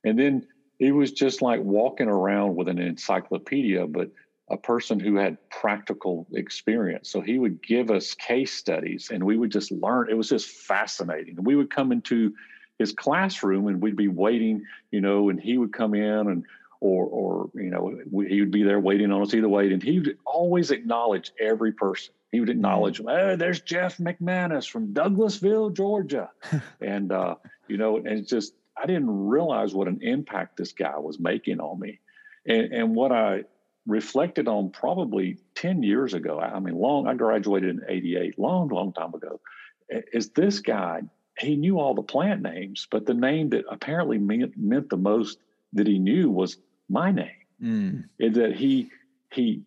[0.03, 0.47] And then
[0.79, 4.11] it was just like walking around with an encyclopedia, but
[4.53, 7.09] a person who had practical experience.
[7.09, 10.09] So he would give us case studies and we would just learn.
[10.09, 11.37] It was just fascinating.
[11.37, 12.33] And we would come into
[12.77, 16.45] his classroom and we'd be waiting, you know, and he would come in and
[16.83, 19.99] or or you know he would be there waiting on us either way and he
[19.99, 26.29] would always acknowledge every person he would acknowledge oh, there's jeff mcmanus from douglasville georgia
[26.81, 27.35] and uh,
[27.69, 31.61] you know and it's just i didn't realize what an impact this guy was making
[31.61, 32.01] on me
[32.45, 33.45] and, and what i
[33.85, 38.93] reflected on probably 10 years ago i mean long i graduated in 88 long long
[38.93, 39.39] time ago
[39.89, 41.01] is this guy
[41.37, 45.37] he knew all the plant names but the name that apparently meant, meant the most
[45.73, 46.57] that he knew was
[46.89, 47.31] my name.
[47.61, 48.05] Mm.
[48.19, 48.89] Is that he
[49.31, 49.63] he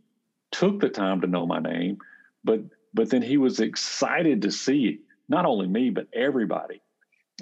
[0.50, 1.98] took the time to know my name,
[2.44, 2.60] but
[2.94, 6.80] but then he was excited to see not only me but everybody.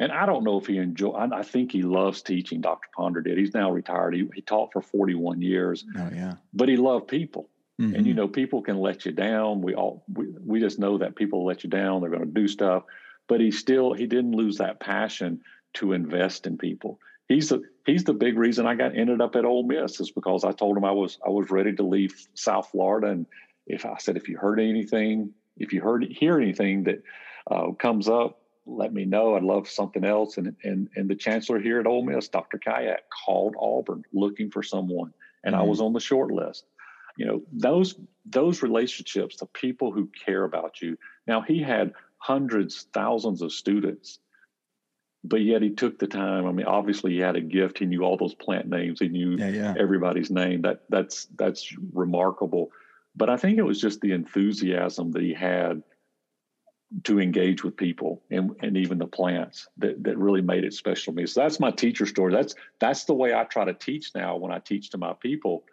[0.00, 1.10] And I don't know if he enjoy.
[1.10, 2.60] I, I think he loves teaching.
[2.60, 2.88] Dr.
[2.96, 3.38] Ponder did.
[3.38, 4.14] He's now retired.
[4.14, 5.84] He, he taught for 41 years.
[5.96, 6.34] Oh yeah.
[6.52, 7.48] But he loved people.
[7.80, 7.94] Mm-hmm.
[7.94, 9.62] And you know, people can let you down.
[9.62, 12.00] We all we, we just know that people let you down.
[12.00, 12.84] They're going to do stuff.
[13.28, 15.40] But he still he didn't lose that passion
[15.74, 19.44] to invest in people he's the he's the big reason I got ended up at
[19.44, 22.70] Ole Miss is because I told him I was I was ready to leave South
[22.70, 23.26] Florida, and
[23.66, 27.02] if I said if you heard anything, if you heard hear anything that
[27.50, 29.34] uh, comes up, let me know.
[29.34, 30.38] I'd love something else.
[30.38, 32.58] And and and the chancellor here at Ole Miss, Dr.
[32.58, 35.12] Khayat, called Auburn looking for someone,
[35.44, 35.62] and mm-hmm.
[35.62, 36.64] I was on the short list.
[37.16, 40.96] You know those those relationships, the people who care about you.
[41.26, 44.18] Now he had hundreds, thousands of students
[45.24, 46.46] but yet he took the time.
[46.46, 47.78] I mean, obviously he had a gift.
[47.78, 49.00] He knew all those plant names.
[49.00, 49.74] He knew yeah, yeah.
[49.78, 50.62] everybody's name.
[50.62, 52.70] That that's that's remarkable.
[53.16, 55.82] But I think it was just the enthusiasm that he had
[57.02, 61.12] to engage with people and, and even the plants that, that really made it special
[61.12, 61.26] to me.
[61.26, 62.32] So that's my teacher story.
[62.32, 65.64] That's that's the way I try to teach now when I teach to my people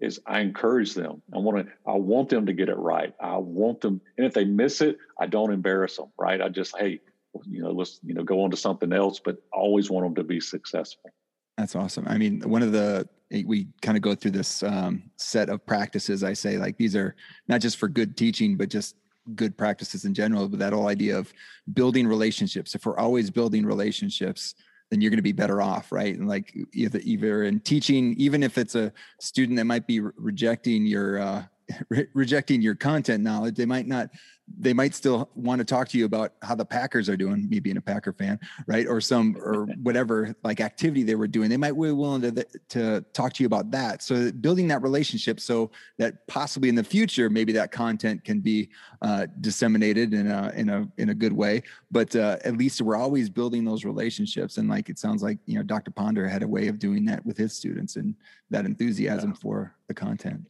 [0.00, 1.22] is I encourage them.
[1.32, 3.14] I want to I want them to get it right.
[3.20, 6.42] I want them and if they miss it, I don't embarrass them, right?
[6.42, 7.00] I just hey,
[7.46, 10.14] you know, let's you know go on to something else, but I always want them
[10.16, 11.12] to be successful.
[11.56, 12.06] That's awesome.
[12.08, 16.22] I mean, one of the we kind of go through this um, set of practices.
[16.22, 17.14] I say like these are
[17.48, 18.96] not just for good teaching, but just
[19.34, 20.48] good practices in general.
[20.48, 21.32] But that whole idea of
[21.72, 22.74] building relationships.
[22.74, 24.54] If we're always building relationships,
[24.90, 26.16] then you're going to be better off, right?
[26.18, 30.12] And like either either in teaching, even if it's a student that might be re-
[30.16, 31.44] rejecting your uh,
[31.88, 34.10] re- rejecting your content knowledge, they might not
[34.58, 37.60] they might still want to talk to you about how the Packers are doing, me
[37.60, 38.86] being a Packer fan, right?
[38.86, 41.50] Or some or whatever like activity they were doing.
[41.50, 44.02] They might be willing to to talk to you about that.
[44.02, 48.70] So building that relationship so that possibly in the future maybe that content can be
[49.00, 51.62] uh, disseminated in a in a in a good way.
[51.90, 54.58] But uh, at least we're always building those relationships.
[54.58, 55.90] And like it sounds like you know Dr.
[55.90, 58.14] Ponder had a way of doing that with his students and
[58.50, 59.40] that enthusiasm yeah.
[59.40, 60.46] for the content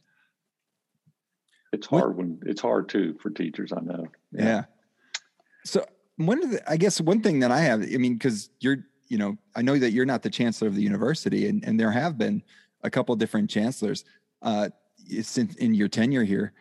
[1.73, 3.73] it's hard when it's hard too for teachers.
[3.73, 4.05] I know.
[4.31, 4.45] Yeah.
[4.45, 4.63] yeah.
[5.65, 5.85] So
[6.17, 9.17] one of the, I guess one thing that I have, I mean, because you're, you
[9.17, 12.17] know, I know that you're not the chancellor of the university, and and there have
[12.17, 12.43] been
[12.83, 14.05] a couple different chancellors
[14.43, 14.69] uh,
[15.21, 16.53] since in your tenure here.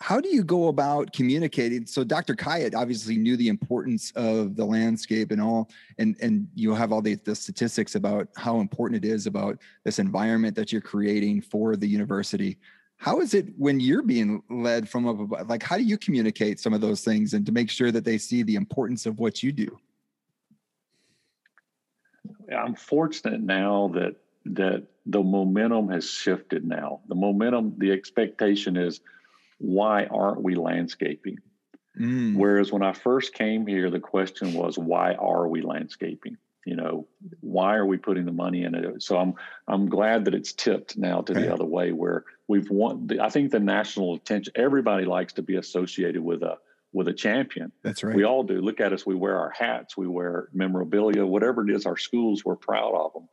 [0.00, 1.84] How do you go about communicating?
[1.84, 2.36] So Dr.
[2.36, 7.02] Khayat obviously knew the importance of the landscape and all, and and you have all
[7.02, 11.74] the, the statistics about how important it is about this environment that you're creating for
[11.74, 12.58] the university
[12.98, 16.74] how is it when you're being led from above like how do you communicate some
[16.74, 19.52] of those things and to make sure that they see the importance of what you
[19.52, 19.78] do?
[22.54, 27.00] I'm fortunate now that that the momentum has shifted now.
[27.08, 29.00] The momentum the expectation is
[29.58, 31.38] why aren't we landscaping?
[31.98, 32.36] Mm.
[32.36, 36.36] whereas when i first came here the question was why are we landscaping
[36.68, 37.06] you know
[37.40, 39.02] why are we putting the money in it?
[39.02, 39.34] So i'm
[39.66, 43.50] i'm glad that it's tipped now to the other way where we've won i think
[43.50, 46.58] the national attention everybody likes to be associated with a
[46.94, 47.70] with a champion.
[47.82, 48.16] That's right.
[48.16, 48.62] we all do.
[48.62, 49.04] Look at us.
[49.04, 49.94] We wear our hats.
[49.96, 53.28] We wear memorabilia whatever it is our schools we're proud of them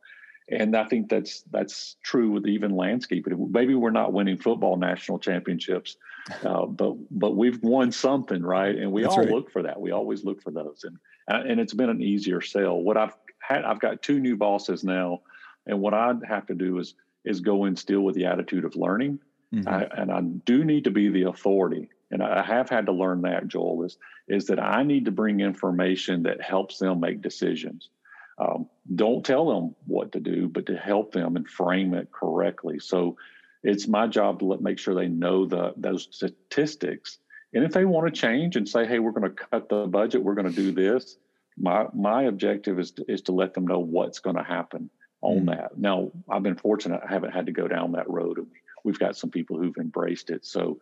[0.48, 3.50] and i think that's that's true with even landscaping.
[3.50, 5.96] Maybe we're not winning football national championships
[6.44, 8.74] uh, but but we've won something right?
[8.76, 9.30] And we that's all right.
[9.30, 9.80] look for that.
[9.80, 10.84] We always look for those.
[10.84, 10.98] And
[11.30, 13.14] uh, and it's been an easier sell what i've
[13.46, 15.22] had I've got two new bosses now,
[15.66, 18.76] and what I have to do is is go in still with the attitude of
[18.76, 19.18] learning,
[19.52, 19.68] mm-hmm.
[19.68, 21.90] I, and I do need to be the authority.
[22.10, 25.40] And I have had to learn that, Joel, is is that I need to bring
[25.40, 27.90] information that helps them make decisions.
[28.38, 32.78] Um, don't tell them what to do, but to help them and frame it correctly.
[32.78, 33.16] So
[33.62, 37.18] it's my job to let, make sure they know the those statistics.
[37.54, 40.22] And if they want to change and say, "Hey, we're going to cut the budget,
[40.22, 41.16] we're going to do this,"
[41.58, 44.90] my my objective is to, is to let them know what's going to happen
[45.22, 45.78] on mm that.
[45.78, 48.46] Now, I've been fortunate; I haven't had to go down that road.
[48.84, 50.44] We've got some people who've embraced it.
[50.44, 50.78] So,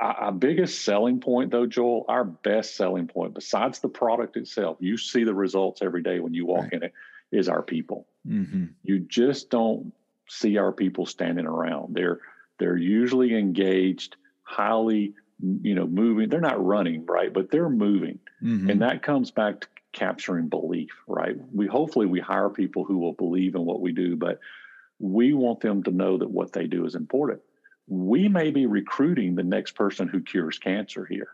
[0.00, 4.78] our, our biggest selling point, though, Joel, our best selling point, besides the product itself,
[4.80, 6.72] you see the results every day when you walk right.
[6.72, 6.92] in it,
[7.30, 8.06] is our people.
[8.26, 8.66] Mm-hmm.
[8.82, 9.92] You just don't
[10.28, 11.94] see our people standing around.
[11.94, 12.20] They're
[12.58, 16.28] they're usually engaged, highly, you know, moving.
[16.28, 18.70] They're not running, right, but they're moving, mm-hmm.
[18.70, 21.36] and that comes back to capturing belief, right?
[21.52, 24.40] We hopefully we hire people who will believe in what we do, but
[24.98, 27.40] we want them to know that what they do is important.
[27.86, 31.28] We may be recruiting the next person who cures cancer here.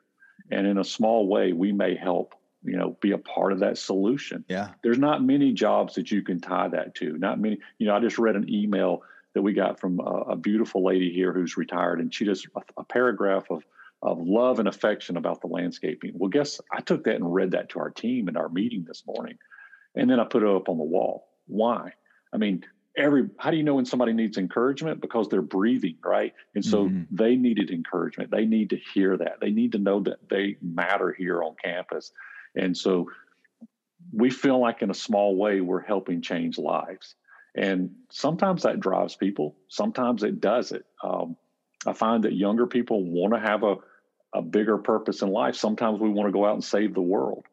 [0.51, 3.79] And in a small way, we may help you know be a part of that
[3.79, 7.87] solution yeah there's not many jobs that you can tie that to not many you
[7.87, 9.03] know i just read an email
[9.35, 12.61] that we got from a, a beautiful lady here who's retired and she just a,
[12.77, 13.65] a, paragraph of
[14.03, 16.13] of love and affection about the landscaping.
[16.15, 19.03] Well guess i took that and read that to our team in our meeting this
[19.07, 19.39] morning
[19.95, 21.29] and then i put it up on the wall.
[21.47, 21.93] Why?
[22.33, 22.65] I mean
[22.97, 25.01] every how do you know when somebody needs encouragement?
[25.01, 26.35] Because they're breathing right?
[26.55, 27.03] And so mm-hmm.
[27.11, 28.31] they needed encouragement.
[28.31, 29.41] They need to hear that.
[29.41, 32.13] They need to know that they matter here on campus.
[32.57, 33.11] And so
[34.13, 37.15] we feel like in a small way we're helping change lives.
[37.57, 40.85] And sometimes that drives people, sometimes it doesn't.
[41.03, 41.37] Um,
[41.87, 43.77] I find that younger people want to have a,
[44.33, 45.57] a bigger purpose in life.
[45.57, 47.47] Sometimes we want to go out and save the world.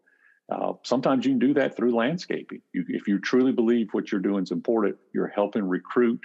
[0.50, 2.62] Uh, sometimes you can do that through landscaping.
[2.72, 6.22] You, if you truly believe what you're doing is important, you're helping recruit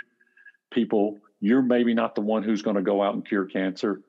[0.71, 1.19] people.
[1.41, 4.01] You're maybe not the one who's going to go out and cure cancer,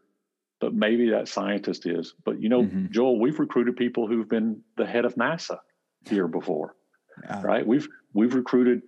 [0.59, 2.13] but maybe that scientist is.
[2.23, 2.91] But you know, mm-hmm.
[2.91, 5.57] Joel, we've recruited people who've been the head of NASA
[6.07, 6.75] here before,
[7.23, 7.41] yeah.
[7.41, 7.65] right?
[7.65, 8.83] We've we've recruited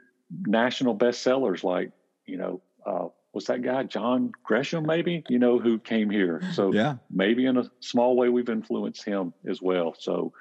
[0.46, 1.92] national bestsellers like
[2.28, 6.42] you know uh, what's that guy John Grisham, maybe you know who came here.
[6.54, 9.94] So yeah, maybe in a small way we've influenced him as well.
[10.00, 10.32] So,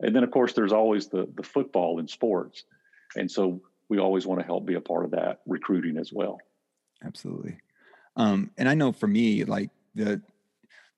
[0.00, 2.64] and then of course there's always the the football in sports,
[3.16, 6.38] and so we always want to help be a part of that recruiting as well.
[7.02, 7.56] Absolutely.
[8.16, 10.20] Um, and I know for me, like the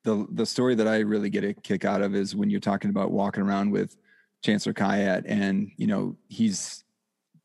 [0.03, 2.89] the the story that I really get a kick out of is when you're talking
[2.89, 3.95] about walking around with
[4.43, 6.83] Chancellor Khayat and you know he's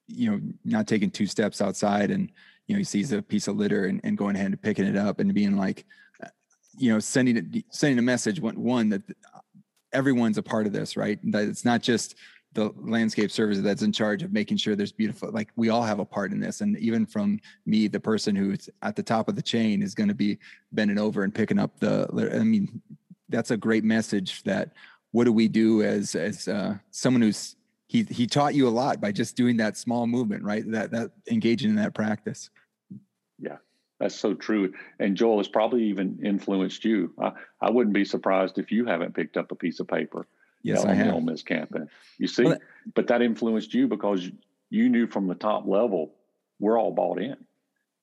[0.09, 2.33] you know not taking two steps outside and
[2.71, 4.97] you know he sees a piece of litter and, and going ahead and picking it
[4.97, 5.85] up and being like
[6.79, 9.03] you know sending it sending a message one, one that
[9.93, 11.19] everyone's a part of this right?
[11.33, 12.15] That it's not just
[12.53, 15.99] the landscape service that's in charge of making sure there's beautiful like we all have
[15.99, 16.61] a part in this.
[16.61, 20.09] And even from me the person who's at the top of the chain is going
[20.09, 20.39] to be
[20.71, 22.07] bending over and picking up the
[22.39, 22.81] i mean
[23.31, 24.75] that's a great message that
[25.11, 27.57] what do we do as as uh, someone who's
[27.89, 30.71] he he taught you a lot by just doing that small movement right?
[30.71, 32.49] That that engaging in that practice
[33.41, 33.57] yeah
[33.99, 38.59] that's so true and joel has probably even influenced you I, I wouldn't be surprised
[38.59, 40.27] if you haven't picked up a piece of paper
[40.63, 41.15] Yes, I have.
[41.15, 42.59] On this campaign, you see, well,
[42.95, 44.29] but that influenced you because
[44.69, 46.15] you knew from the top level
[46.59, 47.37] we're all bought in.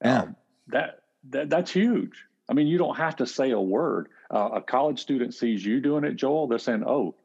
[0.04, 0.36] Yeah, um,
[0.70, 2.26] that that that's huge.
[2.50, 4.08] I mean, you don't have to say a word.
[4.32, 6.48] Uh, a college student sees you doing it, Joel.
[6.48, 7.16] They're saying, "Oh,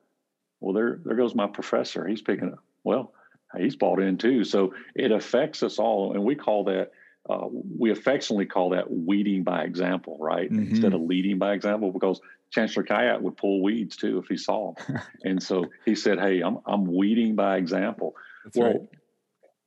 [0.61, 2.07] well, there there goes my professor.
[2.07, 2.62] He's picking up.
[2.85, 3.14] Well,
[3.57, 6.90] he's bought in too." So it affects us all, and we call that
[7.29, 7.47] uh,
[7.79, 10.51] we affectionately call that weeding by example, right?
[10.51, 10.71] Mm-hmm.
[10.71, 14.75] Instead of leading by example, because Chancellor Khayat would pull weeds too if he saw
[14.75, 15.01] them.
[15.25, 18.15] and so he said, Hey, I'm, I'm weeding by example.
[18.45, 18.81] That's well, right.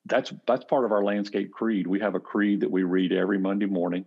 [0.06, 1.88] that's, that's part of our landscape creed.
[1.88, 4.06] We have a creed that we read every Monday morning.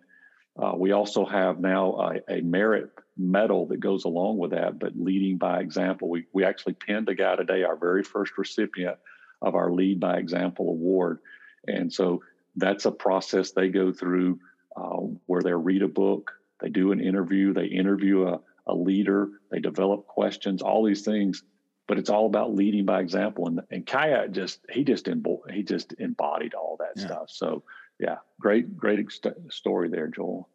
[0.60, 1.94] Uh, we also have now
[2.28, 6.10] a, a, merit medal that goes along with that, but leading by example.
[6.10, 8.96] We, we actually pinned a guy today, our very first recipient
[9.40, 11.20] of our Lead by Example award.
[11.66, 12.22] And so
[12.58, 14.38] that's a process they go through
[14.76, 19.28] uh, where they read a book, they do an interview, they interview a, a leader,
[19.50, 21.42] they develop questions, all these things.
[21.86, 23.46] But it's all about leading by example.
[23.46, 27.06] And and Khayat just he just embo- he just embodied all that yeah.
[27.06, 27.30] stuff.
[27.30, 27.62] So
[27.98, 30.50] yeah, great great ex- story there, Joel.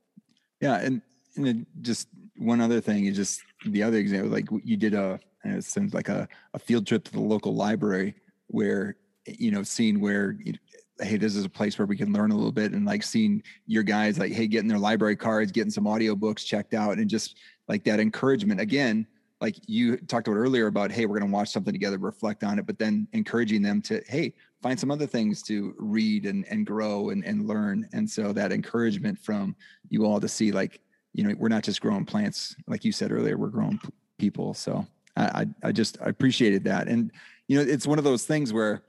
[0.61, 1.01] Yeah, and
[1.35, 5.63] and just one other thing is just the other example, like you did a it
[5.63, 8.15] seems like a, a field trip to the local library
[8.47, 10.37] where you know seeing where
[11.01, 13.41] hey this is a place where we can learn a little bit and like seeing
[13.65, 17.09] your guys like hey getting their library cards getting some audio books checked out and
[17.09, 18.59] just like that encouragement.
[18.59, 19.07] Again
[19.41, 22.65] like you talked about earlier about hey we're to watch something together reflect on it
[22.65, 27.09] but then encouraging them to hey find some other things to read and, and grow
[27.09, 27.87] and, and learn.
[27.91, 29.55] And so that encouragement from
[29.89, 30.79] you all to see like
[31.13, 33.79] you know we're not just growing plants like you said earlier we're growing
[34.17, 34.55] people.
[34.55, 36.87] So I, I i just i appreciated that.
[36.87, 37.11] And
[37.47, 38.83] you know it's one of those things where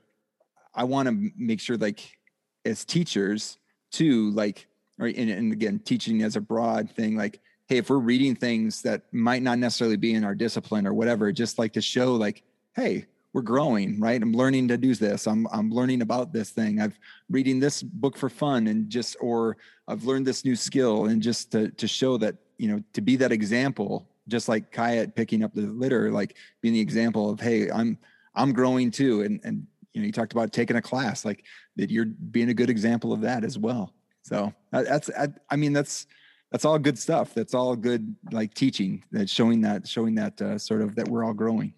[0.75, 2.17] I want to make sure like
[2.65, 3.57] as teachers
[3.91, 5.15] too, like, right.
[5.15, 9.11] And, and again, teaching as a broad thing, like, Hey, if we're reading things that
[9.11, 12.43] might not necessarily be in our discipline or whatever, just like to show like,
[12.75, 14.21] Hey, we're growing, right?
[14.21, 15.27] I'm learning to do this.
[15.27, 16.79] I'm I'm learning about this thing.
[16.79, 16.97] I've
[17.29, 19.57] reading this book for fun and just or
[19.89, 23.17] I've learned this new skill and just to to show that, you know, to be
[23.17, 27.69] that example, just like Khayat picking up the litter, like being the example of, hey,
[27.69, 27.97] I'm
[28.35, 29.23] I'm growing too.
[29.23, 31.45] And and you know, you talked about taking a class, like
[31.77, 33.93] that you're being a good example of that as well.
[34.23, 35.09] So that's
[35.49, 36.05] I, mean that's
[36.51, 37.33] that's all good stuff.
[37.33, 39.03] That's all good like teaching.
[39.11, 41.73] That's showing that showing that uh, sort of that we're all growing.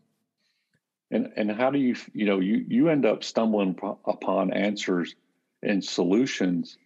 [1.12, 5.14] And and how do you you know you you end up stumbling upon answers
[5.62, 6.78] and solutions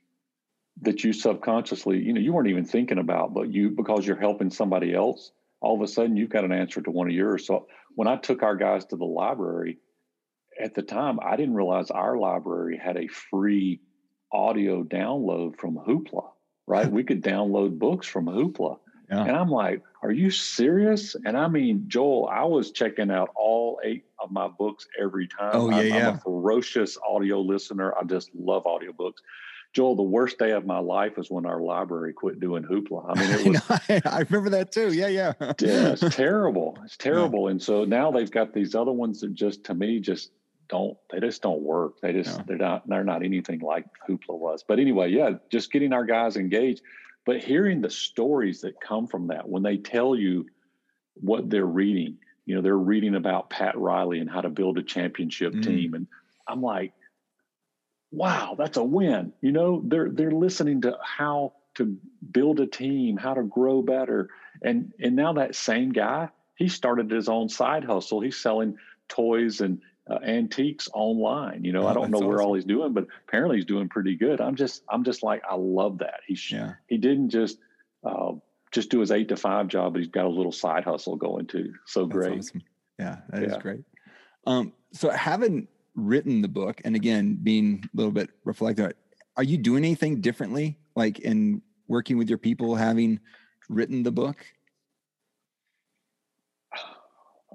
[0.82, 4.50] that you subconsciously you know you weren't even thinking about, but you because you're helping
[4.50, 7.48] somebody else, all of a sudden you've got an answer to one of yours.
[7.48, 9.78] So when I took our guys to the library,
[10.60, 13.82] at the time I didn't realize our library had a free
[14.32, 16.30] audio download from Hoopla.
[16.68, 18.78] Right, we could download books from Hoopla.
[19.10, 19.26] Yeah.
[19.26, 21.16] And I'm like, are you serious?
[21.26, 25.52] And I mean, Joel, I was checking out all eight of my books every time.
[25.54, 26.10] Oh, yeah, I'm, yeah.
[26.10, 27.94] I'm a ferocious audio listener.
[27.98, 29.18] I just love audiobooks.
[29.74, 33.06] Joel, the worst day of my life is when our library quit doing Hoopla.
[33.10, 34.02] I mean, it was.
[34.06, 34.94] I remember that too.
[34.94, 35.34] Yeah, yeah.
[35.40, 36.78] yeah, it's terrible.
[36.84, 37.46] It's terrible.
[37.46, 37.52] Yeah.
[37.52, 40.32] And so now they've got these other ones that just, to me, just
[40.72, 40.98] don't.
[41.12, 42.00] They just don't work.
[42.02, 42.44] They just no.
[42.48, 44.64] they're not they're not anything like Hoopla was.
[44.68, 46.82] But anyway, yeah, just getting our guys engaged.
[47.26, 50.48] But hearing the stories that come from that when they tell you
[51.16, 54.84] what they're reading, you know, they're reading about Pat Riley and how to build a
[54.84, 55.64] championship mm.
[55.64, 55.94] team.
[55.94, 56.08] And
[56.48, 56.94] I'm like,
[58.10, 59.34] wow, that's a win.
[59.42, 61.98] You know, they're they're listening to how to
[62.32, 64.30] build a team, how to grow better.
[64.64, 68.22] And and now that same guy, he started his own side hustle.
[68.22, 68.78] He's selling
[69.10, 69.82] toys and
[70.12, 71.64] uh, antiques online.
[71.64, 74.16] You know, oh, I don't know where all he's doing, but apparently he's doing pretty
[74.16, 74.42] good.
[74.42, 76.20] I'm just, I'm just like, I love that.
[76.28, 76.74] He, yeah.
[76.88, 77.60] he didn't just,
[78.04, 78.34] uh,
[78.72, 81.48] just do his eight to five job, but he's got a little side hustle going
[81.48, 81.74] too.
[81.86, 82.40] So That's great.
[82.40, 82.62] Awesome.
[83.00, 83.48] Yeah, that yeah.
[83.50, 83.84] is great.
[84.46, 88.94] Um, so having written the book, and again, being a little bit reflective,
[89.38, 93.20] are you doing anything differently, like in working with your people, having
[93.70, 94.46] written the book?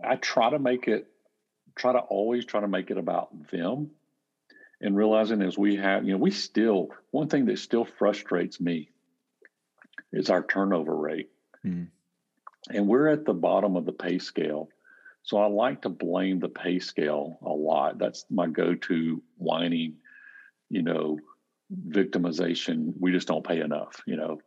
[0.03, 1.09] I try to make it
[1.77, 3.91] try to always try to make it about them
[4.81, 8.91] and realizing as we have, you know, we still, one thing that still frustrates me
[10.13, 11.31] is our turnover rate.
[11.65, 11.89] Mm.
[12.69, 14.69] And we're at the bottom of the pay scale.
[15.23, 17.99] So I like to blame the pay scale a lot.
[17.99, 19.95] That's my go to whining,
[20.69, 21.19] you know,
[21.89, 22.93] victimization.
[23.01, 24.41] We just don't pay enough, you know.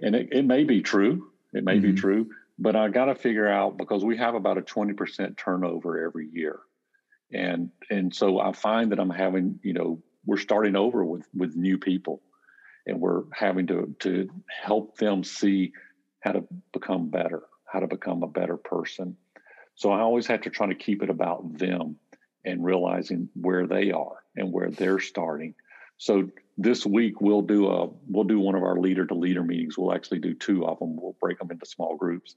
[0.00, 1.30] And it, it may be true.
[1.52, 1.94] It may mm-hmm.
[1.94, 2.30] be true.
[2.58, 6.60] But I got to figure out because we have about a 20% turnover every year
[7.32, 11.56] and and so I find that I'm having you know we're starting over with with
[11.56, 12.22] new people,
[12.86, 14.28] and we're having to to
[14.62, 15.72] help them see
[16.20, 19.16] how to become better, how to become a better person.
[19.74, 21.96] So I always have to try to keep it about them
[22.44, 25.54] and realizing where they are and where they're starting.
[25.96, 29.78] So this week we'll do a we'll do one of our leader to leader meetings.
[29.78, 30.96] We'll actually do two of them.
[30.96, 32.36] We'll break them into small groups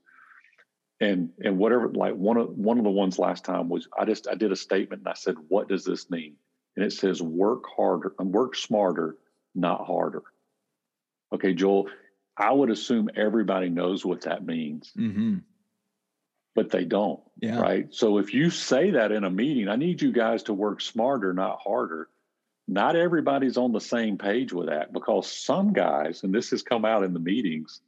[0.99, 4.27] and and whatever like one of one of the ones last time was i just
[4.27, 6.35] i did a statement and i said what does this mean
[6.75, 9.17] and it says work harder and work smarter
[9.53, 10.23] not harder
[11.33, 11.89] okay joel
[12.37, 15.37] i would assume everybody knows what that means mm-hmm.
[16.53, 17.59] but they don't yeah.
[17.59, 20.79] right so if you say that in a meeting i need you guys to work
[20.79, 22.07] smarter not harder
[22.67, 26.85] not everybody's on the same page with that because some guys and this has come
[26.85, 27.81] out in the meetings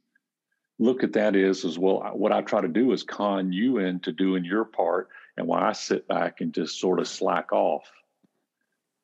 [0.78, 4.12] look at that is as well what i try to do is con you into
[4.12, 7.90] doing your part and while i sit back and just sort of slack off.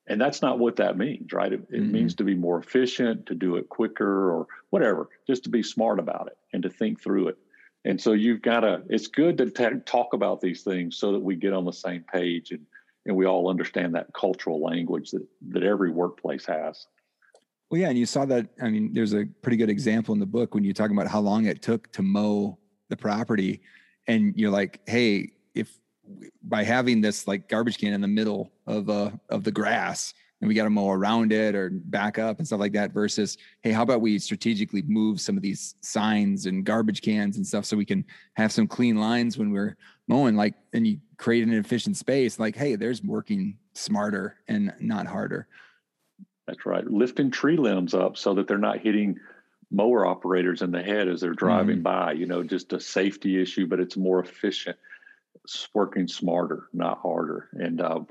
[0.07, 1.51] And that's not what that means right?
[1.51, 1.91] It, it mm-hmm.
[1.91, 5.99] means to be more efficient to do it quicker or whatever just to be smart
[5.99, 7.37] about it and to think through it.
[7.85, 11.23] And so you've got to it's good to t- talk about these things so that
[11.23, 12.65] we get on the same page and
[13.07, 16.85] and we all understand that cultural language that that every workplace has
[17.75, 18.47] well, yeah, and you saw that.
[18.61, 21.19] I mean, there's a pretty good example in the book when you're talking about how
[21.19, 23.61] long it took to mow the property,
[24.07, 25.77] and you're like, hey, if
[26.41, 30.47] by having this like garbage can in the middle of uh of the grass, and
[30.47, 33.73] we got to mow around it or back up and stuff like that, versus hey,
[33.73, 37.75] how about we strategically move some of these signs and garbage cans and stuff so
[37.75, 39.75] we can have some clean lines when we're
[40.07, 42.39] mowing, like, and you create an efficient space.
[42.39, 45.49] Like, hey, there's working smarter and not harder.
[46.47, 46.85] That's right.
[46.85, 49.19] Lifting tree limbs up so that they're not hitting
[49.71, 51.83] mower operators in the head as they're driving mm.
[51.83, 52.13] by.
[52.13, 54.77] You know, just a safety issue, but it's more efficient.
[55.43, 57.49] It's working smarter, not harder.
[57.53, 58.01] And uh,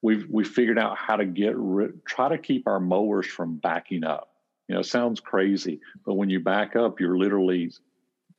[0.00, 4.04] we've we figured out how to get rid, try to keep our mowers from backing
[4.04, 4.28] up.
[4.68, 7.72] You know, sounds crazy, but when you back up, you're literally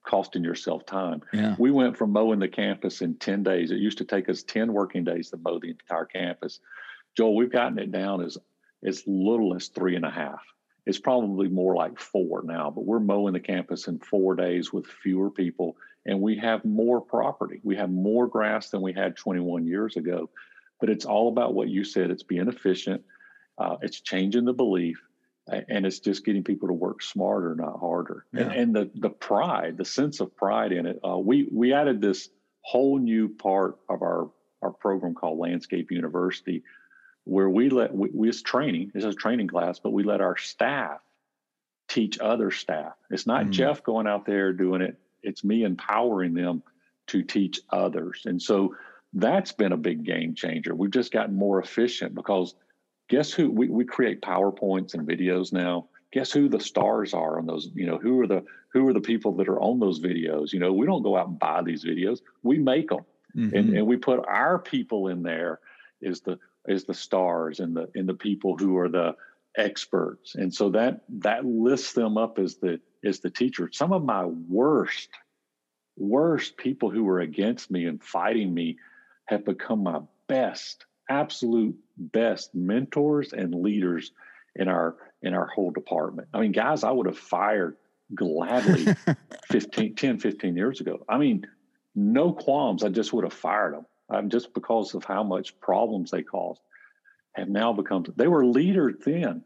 [0.03, 1.21] costing yourself time.
[1.31, 1.55] Yeah.
[1.57, 3.71] We went from mowing the campus in 10 days.
[3.71, 6.59] It used to take us 10 working days to mow the entire campus.
[7.15, 8.37] Joel, we've gotten it down as
[8.85, 10.41] as little as three and a half.
[10.85, 14.85] It's probably more like four now, but we're mowing the campus in four days with
[14.85, 17.61] fewer people, and we have more property.
[17.63, 20.29] We have more grass than we had 21 years ago.
[20.81, 22.11] But it's all about what you said.
[22.11, 23.03] It's being efficient.
[23.57, 25.01] Uh, it's changing the belief,
[25.47, 28.25] and it's just getting people to work smarter, not harder.
[28.33, 28.41] Yeah.
[28.41, 30.99] And, and, the the pride, the sense of pride in it.
[31.07, 32.27] Uh, we we added this
[32.61, 34.29] whole new part of our
[34.61, 36.63] our program called Landscape University
[37.25, 40.37] where we let we, we it's training it's a training class but we let our
[40.37, 40.99] staff
[41.87, 42.93] teach other staff.
[43.09, 43.51] It's not Mm.
[43.51, 46.63] jeff going out there doing it it's me empowering them
[47.07, 48.23] to teach others.
[48.25, 48.75] And so
[49.13, 50.75] that's been a big game changer.
[50.75, 52.55] We've just gotten more efficient because
[53.09, 55.87] guess who we, we create powerpoints and videos now.
[56.11, 59.01] Guess who the stars are on those you know who are the who are the
[59.01, 60.53] people that are on those videos?
[60.53, 62.21] You know we don't go out and buy these videos.
[62.43, 63.05] We make them
[63.35, 63.53] Mhm.
[63.57, 65.59] and, and we put our people in there
[66.01, 66.37] is the
[66.67, 69.15] is the stars and the and the people who are the
[69.57, 70.35] experts.
[70.35, 73.69] And so that that lists them up as the as the teacher.
[73.71, 75.09] Some of my worst
[75.97, 78.77] worst people who were against me and fighting me
[79.25, 84.11] have become my best absolute best mentors and leaders
[84.55, 86.27] in our in our whole department.
[86.33, 87.75] I mean guys i would have fired
[88.15, 88.95] gladly
[89.51, 91.03] 15 10 15 years ago.
[91.07, 91.45] I mean
[91.95, 92.83] no qualms.
[92.83, 96.61] I just would have fired them um, just because of how much problems they caused.
[97.33, 99.43] Have now become they were leaders then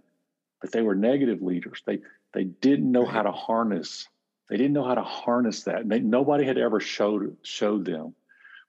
[0.61, 1.82] but they were negative leaders.
[1.86, 1.99] They
[2.34, 4.07] they didn't know how to harness
[4.49, 5.88] they didn't know how to harness that.
[5.89, 8.15] They, nobody had ever showed showed them.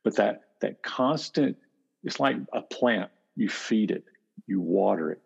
[0.04, 1.56] But that that constant
[2.04, 3.10] it's like a plant.
[3.36, 4.04] You feed it
[4.46, 5.22] you water it.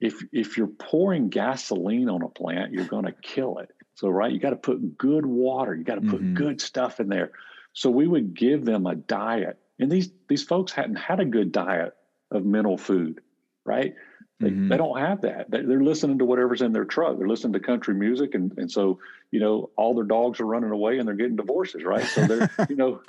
[0.00, 3.70] If if you're pouring gasoline on a plant you're going to kill it.
[3.94, 6.34] So right you got to put good water you got to put Mhm.
[6.34, 7.32] good stuff in there.
[7.72, 11.50] So we would give them a diet and these these folks hadn't had a good
[11.52, 11.94] diet
[12.30, 13.20] of mental food
[13.66, 13.94] right?
[14.40, 14.70] They, Mhm.
[14.70, 15.50] they don't have that.
[15.50, 17.18] They, they're listening to whatever's in their truck.
[17.18, 18.98] They're listening to country music and, and so
[19.30, 22.06] you know all their dogs are running away and they're getting divorces right?
[22.06, 23.02] So they're you know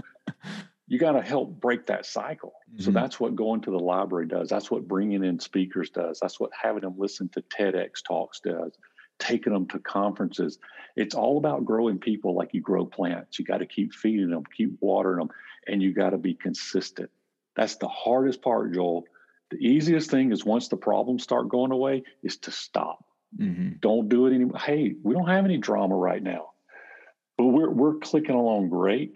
[0.87, 2.53] you got to help break that cycle.
[2.77, 2.95] So Mhm.
[2.95, 4.49] that's what going to the library does.
[4.49, 6.19] That's what bringing in speakers does.
[6.19, 8.77] That's what having them listen to tedx talks does.
[9.19, 10.57] Taking them to conferences.
[10.97, 13.39] It's all about growing people like you grow plants.
[13.39, 15.29] You got to keep feeding them keep watering them
[15.67, 17.09] and you got to be consistent.
[17.55, 19.05] That's the hardest part joel.
[19.49, 23.05] The easiest thing is once the problems start going away is to stop.
[23.37, 23.79] Mhm.
[23.79, 24.59] don't do it anymore.
[24.59, 26.51] Hey we don't have any drama right now
[27.37, 29.15] but we're we're clicking along great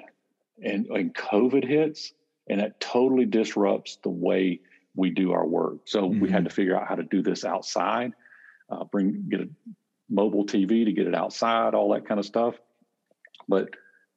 [0.63, 2.13] and and covid hits
[2.49, 4.61] and that totally disrupts the way
[4.95, 5.79] we do our work.
[5.85, 8.13] So we had to figure out how to do this outside
[8.69, 9.49] uh, bring get a
[10.09, 12.55] mobile tv to get it outside all that kind of stuff.
[13.47, 13.69] But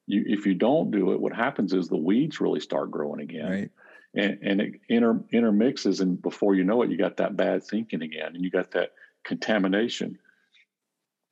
[0.09, 3.51] you, if you don't do it what happens is the weeds really start growing again.
[3.51, 3.71] Right.
[4.15, 8.01] and, and it inter, intermixes and before you know it you got that bad thinking
[8.01, 8.91] again and you got that
[9.23, 10.17] contamination.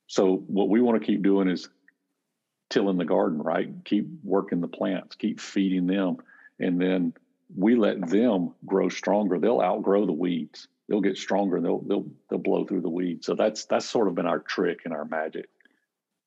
[0.06, 1.68] So what we want to keep doing is
[2.70, 3.68] tilling the garden right?
[3.84, 6.18] Keep working the plants keep feeding them
[6.60, 7.12] and then
[7.56, 9.38] we let them grow stronger.
[9.38, 10.68] They'll outgrow the weeds.
[10.88, 13.26] They'll get stronger and they'll they'll they'll blow through the weeds.
[13.26, 15.48] So that's that's sort of been our trick and our magic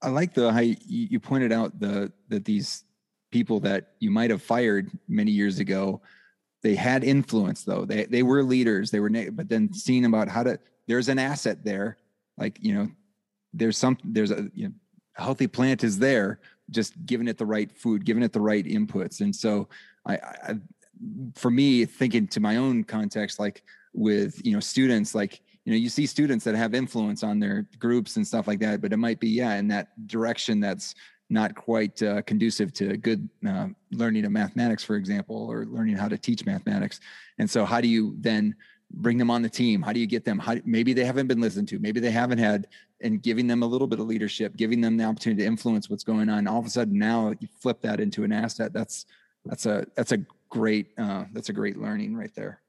[0.02, 2.84] I like the how you, pointed out the that these
[3.32, 6.02] people that you might have fired many years ago,
[6.64, 7.86] they had influence though.
[7.86, 8.92] They they were leaders.
[8.92, 11.98] They were, but then seeing about how to there's an asset there,
[12.38, 12.88] like you know,
[13.54, 14.74] there's some there's a you know,
[15.14, 16.40] healthy plant is there,
[16.70, 19.70] just giving it the right food, giving it the right inputs, and so
[20.06, 20.56] I, I
[21.36, 25.78] for me thinking to my own context, like with you know students, like you know
[25.78, 28.98] you see students that have influence on their groups and stuff like that but it
[28.98, 30.96] might be yeah in that direction that's
[31.32, 36.08] not quite uh, conducive to good uh, learning of mathematics for example or learning how
[36.08, 37.00] to teach mathematics.
[37.40, 38.54] And so how do you then
[38.92, 39.82] bring them on the team?
[39.82, 40.38] How do you get them?
[40.38, 42.68] How, maybe they haven't been listened to maybe they haven't had
[43.00, 46.04] and giving them a little bit of leadership giving them the opportunity to influence what's
[46.04, 46.48] going on.
[46.48, 48.74] All of a sudden now you flip that into an asset.
[48.74, 49.06] That's
[49.46, 52.61] that's a that's a great uh, that's a great learning right there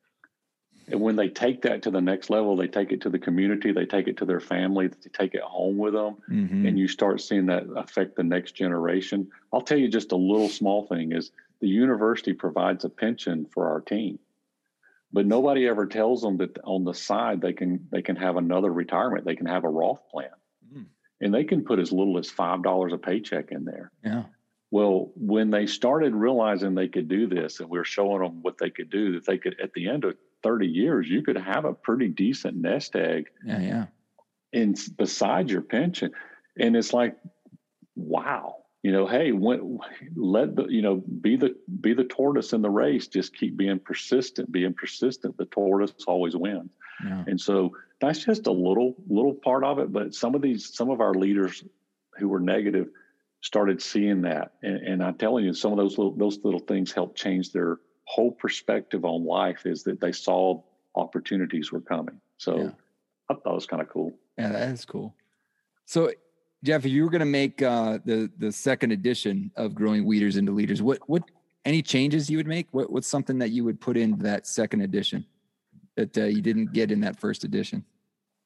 [0.89, 3.73] And when they take that to the next level, they take it to the community,
[3.73, 6.67] they take it to their family, they take it home with them, Mhm.
[6.69, 9.31] and you start seeing that affect the next generation.
[9.53, 11.31] I'll tell you just a little small thing is
[11.61, 14.19] the university provides a pension for our team.
[15.13, 18.73] But nobody ever tells them that on the side they can they can have another
[18.73, 20.31] retirement, they can have a Roth plan.
[20.75, 20.87] Mm.
[21.21, 23.93] And they can put as little as five dollars a paycheck in there.
[24.03, 24.25] yeah
[24.71, 28.57] Well, when they started realizing they could do this and we are showing them what
[28.59, 31.65] they could do, that they could, at the end of 30 years, you could have
[31.65, 33.27] a pretty decent nest egg.
[33.45, 33.87] Yeah, yeah.
[34.53, 36.13] And besides your pension.
[36.59, 37.17] And it's like,
[37.97, 39.79] wow, you know, hey, when,
[40.15, 43.07] let the, you know, be the, be the tortoise in the race.
[43.07, 45.37] Just keep being persistent, being persistent.
[45.39, 46.71] The tortoise always wins.
[47.05, 47.25] Yeah.
[47.27, 49.93] And so that's just a little, little part of it.
[49.93, 51.65] But some of these, some of our leaders
[52.19, 52.89] who were negative,
[53.43, 54.53] started seeing that.
[54.63, 57.79] And, and I'm telling you, some of those little, those little things helped change their
[58.13, 60.61] whole perspective on life is that they saw
[60.95, 62.21] opportunities were coming.
[62.37, 62.71] So yeah.
[63.31, 64.13] I thought it was kind of cool.
[64.37, 65.15] Yeah, that is cool.
[65.87, 66.13] So
[66.63, 70.37] Jeff, if you were going to make uh, the the second edition of Growing Weeders
[70.37, 71.23] into Leaders, what what
[71.65, 72.69] any changes you would make?
[72.73, 75.25] What what's something that you would put into that second edition
[75.97, 77.83] that uh, you didn't get in that first edition?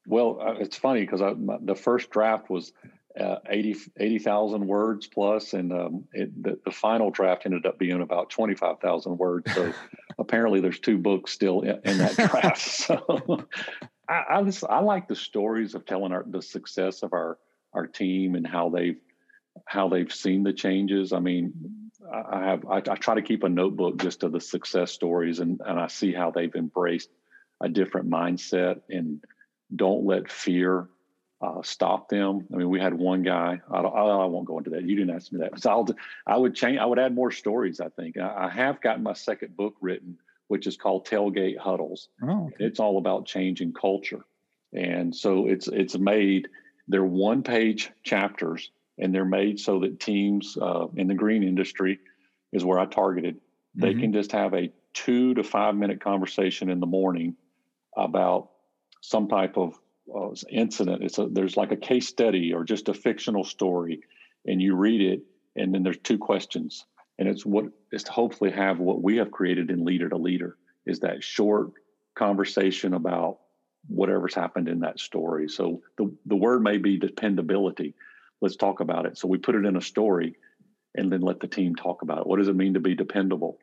[0.07, 2.71] Well, uh, it's funny because the first draft was
[3.19, 8.01] uh, 80 80,000 words plus, and um, it, the, the, final draft ended up being
[8.01, 9.53] about 25,000 words.
[9.53, 9.73] So
[10.19, 12.61] apparently, there's two books still in, in that draft.
[12.61, 13.47] so
[14.07, 17.37] I, I, just, I like the stories of telling our, the success of our
[17.73, 18.99] our team and how they've
[19.65, 21.13] how they've seen the changes.
[21.13, 21.53] I mean,
[22.11, 25.59] I have I, I try to keep a notebook just of the success stories, and
[25.65, 27.09] and I see how they've embraced
[27.61, 29.23] a different mindset and
[29.75, 30.87] don't let fear
[31.41, 32.47] uh, stop them.
[32.51, 33.61] I mean, we had one guy.
[33.71, 34.83] I, I, won't go into that.
[34.83, 35.59] You didn't ask me that.
[35.59, 35.87] So I'll,
[36.25, 36.79] I would change.
[36.79, 37.79] I would add more stories.
[37.79, 40.17] I think I, I have gotten my second book written,
[40.47, 42.09] which is called Tailgate Huddles.
[42.23, 42.65] Oh, okay.
[42.65, 44.25] It's all about changing culture,
[44.73, 46.47] and so it's it's made.
[46.87, 51.99] They're one page chapters, and they're made so that teams uh, in the green industry
[52.51, 53.39] is where I targeted.
[53.75, 53.99] They mm-hmm.
[53.99, 57.35] can just have a two to five minute conversation in the morning
[57.95, 58.49] about
[59.01, 59.79] some type of
[60.13, 61.03] uh, incident.
[61.03, 64.01] It's a there's like a case study or just a fictional story,
[64.45, 65.21] and you read it,
[65.55, 66.85] and then there's two questions,
[67.19, 70.57] and it's what is to hopefully have what we have created in Leader to Leader
[70.85, 71.71] is that short
[72.15, 73.39] conversation about
[73.87, 75.47] whatever's happened in that story.
[75.49, 77.93] So the the word may be dependability.
[78.41, 79.17] Let's talk about it.
[79.17, 80.35] So we put it in a story,
[80.95, 82.27] and then let the team talk about it.
[82.27, 83.59] What does it mean to be dependable?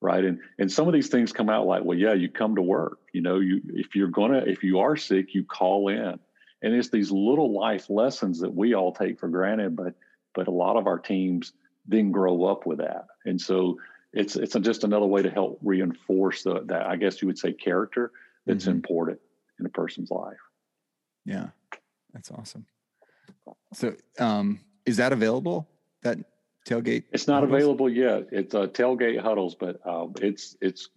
[0.00, 0.24] Right?
[0.24, 2.98] And and some of these things come out like well yeah you come to work
[3.12, 6.18] you know you if you're gonna if you are sick you call in.
[6.62, 9.94] And it's these little life lessons that we all take for granted but
[10.34, 11.52] but a lot of our teams
[11.86, 13.06] then grow up with that.
[13.24, 13.78] And so
[14.12, 17.52] it's it's just another way to help reinforce the, that i guess you would say
[17.52, 18.12] character
[18.46, 18.72] that's mm-hmm.
[18.72, 19.18] important
[19.58, 20.36] in a person's life.
[21.24, 21.48] Yeah.
[22.12, 22.66] That's awesome.
[23.74, 25.68] So um is that available
[26.02, 26.18] that
[26.66, 27.04] tailgate?
[27.12, 27.54] It's not huddles?
[27.54, 28.28] available yet.
[28.32, 30.90] It's uh, tailgate huddles, but um, it's it's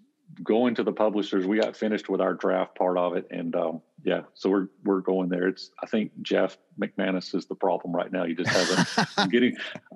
[0.43, 1.45] going to the publishers.
[1.45, 5.01] We got finished with our draft part of it, and um, yeah, so we're we're
[5.01, 5.47] going there.
[5.47, 8.25] It's I think Jeff McManus is the problem right now.
[8.25, 9.55] You just haven't I'm getting,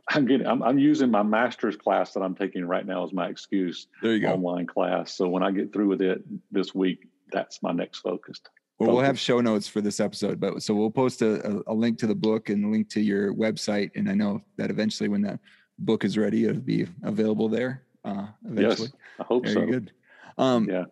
[0.09, 3.27] I'm getting, I'm, I'm, using my master's class that I'm taking right now as my
[3.27, 3.87] excuse.
[4.01, 4.33] There you go.
[4.33, 5.13] Online class.
[5.13, 8.41] So when I get through with it this week, that's my next focus.
[8.79, 11.73] Well, we'll have show notes for this episode, but so we'll post a, a, a
[11.73, 13.91] link to the book and a link to your website.
[13.95, 15.39] And I know that eventually, when that
[15.79, 18.89] book is ready, it'll be available there uh, eventually.
[18.93, 19.65] Yes, I hope Very so.
[19.65, 19.91] good.
[20.37, 20.85] Um, yeah.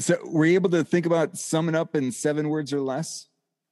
[0.00, 3.28] So were you able to think about summing up in seven words or less?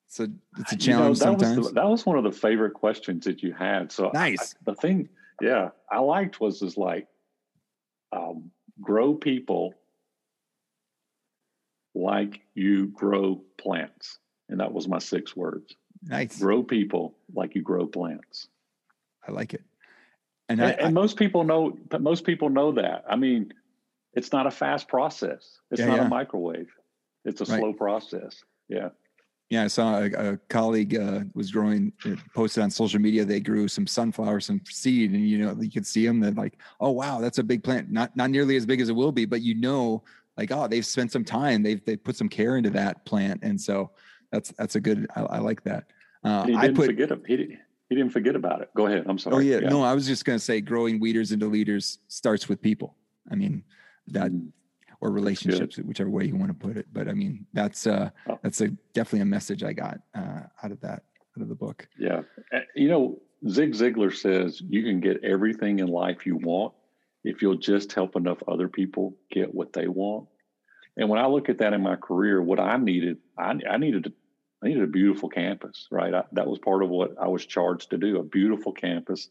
[0.09, 0.29] So
[0.59, 1.59] it's a challenge you know, that sometimes.
[1.59, 3.93] Was the, that was one of the favorite questions that you had.
[3.93, 4.55] So nice.
[4.55, 5.09] I, the thing,
[5.41, 7.07] yeah, I liked was is like
[8.13, 9.75] um, grow people
[11.95, 14.19] like you grow plants,
[14.49, 15.75] and that was my six words.
[16.03, 16.39] Nice.
[16.39, 18.49] Grow people like you grow plants.
[19.27, 19.63] I like it.
[20.49, 23.05] And, and, I, and most people know, most people know that.
[23.09, 23.53] I mean,
[24.13, 25.61] it's not a fast process.
[25.71, 26.07] It's yeah, not yeah.
[26.07, 26.71] a microwave.
[27.25, 27.59] It's a right.
[27.59, 28.43] slow process.
[28.69, 28.91] Yeah.
[29.49, 33.25] Yeah, I saw a, a colleague uh, was growing, uh, posted on social media.
[33.25, 36.19] They grew some sunflowers, some seed, and you know you could see them.
[36.19, 37.89] They're like, "Oh wow, that's a big plant.
[37.89, 40.03] Not not nearly as big as it will be, but you know,
[40.37, 41.63] like, oh, they've spent some time.
[41.63, 43.93] They've they put some care into that plant, and so
[44.33, 45.07] that's that's a good.
[45.15, 45.85] I, I like that.
[46.25, 47.23] Uh, he didn't I put, forget him.
[47.25, 47.57] He,
[47.89, 48.71] he didn't forget about it.
[48.77, 49.05] Go ahead.
[49.09, 49.37] I'm sorry.
[49.37, 49.59] Oh yeah.
[49.59, 49.69] yeah.
[49.69, 52.97] No, I was just going to say growing weeders into leaders starts with people.
[53.31, 53.65] I mean,
[54.09, 54.51] that mm.
[55.01, 56.87] or relationships, whichever way you want to put it.
[56.93, 58.39] But I mean, that's uh oh.
[58.43, 61.05] that's a definitely a message I got uh, out of that
[61.37, 61.89] out of the book.
[61.99, 62.23] Yeah.
[62.53, 66.73] Eh, you know, Zig Ziglar says you can get everything in life you want
[67.25, 70.29] if you'll just help enough other people get what they want.
[70.97, 74.05] And when I look at that in my career, what I needed, I, I needed
[74.05, 74.13] to
[74.63, 76.15] I needed a beautiful campus, right?
[76.15, 79.29] I, that was part of what I was charged to do, a beautiful campus.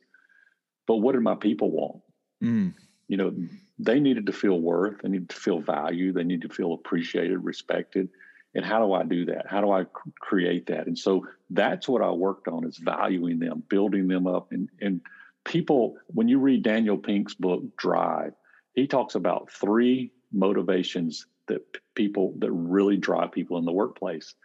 [0.88, 2.02] But what did my people want?
[2.44, 2.74] Mm.
[3.08, 3.34] You know,
[3.80, 7.38] they needed to feel worth, they needed to feel value, they needed to feel appreciated,
[7.38, 8.10] respected.
[8.54, 9.48] And how do I do that?
[9.50, 9.86] How do I
[10.22, 10.88] create that?
[10.88, 15.02] And so that's what I worked on is valuing them, building them up and, and
[15.46, 18.34] people, when you read Daniel Pink's book, Drive,
[18.74, 21.62] he talks about three motivations that
[21.94, 24.36] people that really drive people in the workplace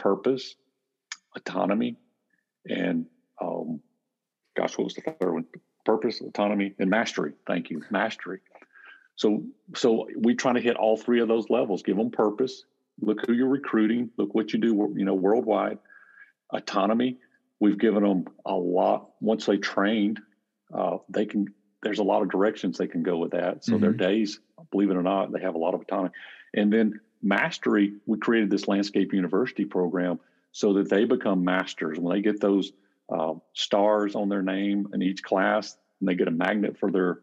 [0.00, 0.56] purpose,
[1.36, 1.96] autonomy,
[2.66, 3.06] and
[3.40, 3.80] um,
[4.56, 5.44] gosh, what was the third one?
[5.84, 7.32] Purpose, autonomy, and mastery.
[7.46, 8.40] Thank you, mastery.
[9.16, 9.44] So,
[9.76, 11.82] so we try to hit all three of those levels.
[11.82, 12.64] Give them purpose.
[13.00, 14.10] Look who you're recruiting.
[14.16, 14.92] Look what you do.
[14.96, 15.78] You know, worldwide.
[16.52, 17.18] Autonomy.
[17.60, 19.10] We've given them a lot.
[19.20, 20.20] Once they trained,
[20.74, 21.46] uh, they can.
[21.82, 23.64] There's a lot of directions they can go with that.
[23.64, 23.82] So mm-hmm.
[23.82, 24.38] their days,
[24.70, 26.10] believe it or not, they have a lot of autonomy.
[26.54, 27.94] And then mastery.
[28.06, 30.20] We created this landscape university program
[30.52, 31.98] so that they become masters.
[31.98, 32.72] When they get those
[33.12, 37.20] uh, stars on their name in each class and they get a magnet for their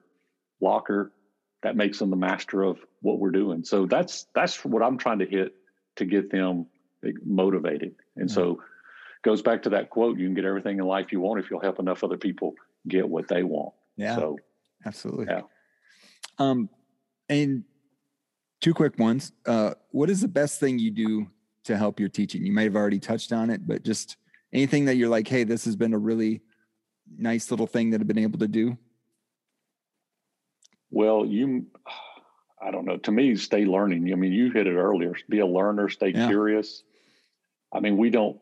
[0.61, 1.11] locker
[1.63, 3.63] that makes them the master of what we're doing.
[3.63, 5.55] So that's that's what i'm trying to hit
[5.95, 6.67] to get them
[7.25, 7.95] motivated.
[8.15, 8.33] And mm-hmm.
[8.33, 8.61] so
[9.23, 11.61] goes back to that quote you can get everything in life you want if you'll
[11.61, 12.53] help enough other people
[12.87, 13.73] get what they want.
[13.95, 14.15] Yeah.
[14.15, 14.37] So
[14.85, 15.27] absolutely.
[15.29, 15.41] yeah.
[16.37, 16.69] Um
[17.29, 17.63] and
[18.61, 21.27] two quick ones uh what is the best thing you do
[21.63, 24.17] to help your teaching you might have already touched on it but just
[24.53, 26.41] anything that you're like, hey, this has been a really
[27.17, 28.77] nice little thing that I've been able to do?
[30.89, 31.67] Well, you,
[32.61, 32.97] I don't know.
[32.97, 34.11] To me, stay learning.
[34.11, 35.13] I mean, you hit it earlier.
[35.29, 35.89] Be a learner.
[35.89, 36.27] Stay yeah.
[36.27, 36.83] curious.
[37.73, 38.39] I mean, we don't.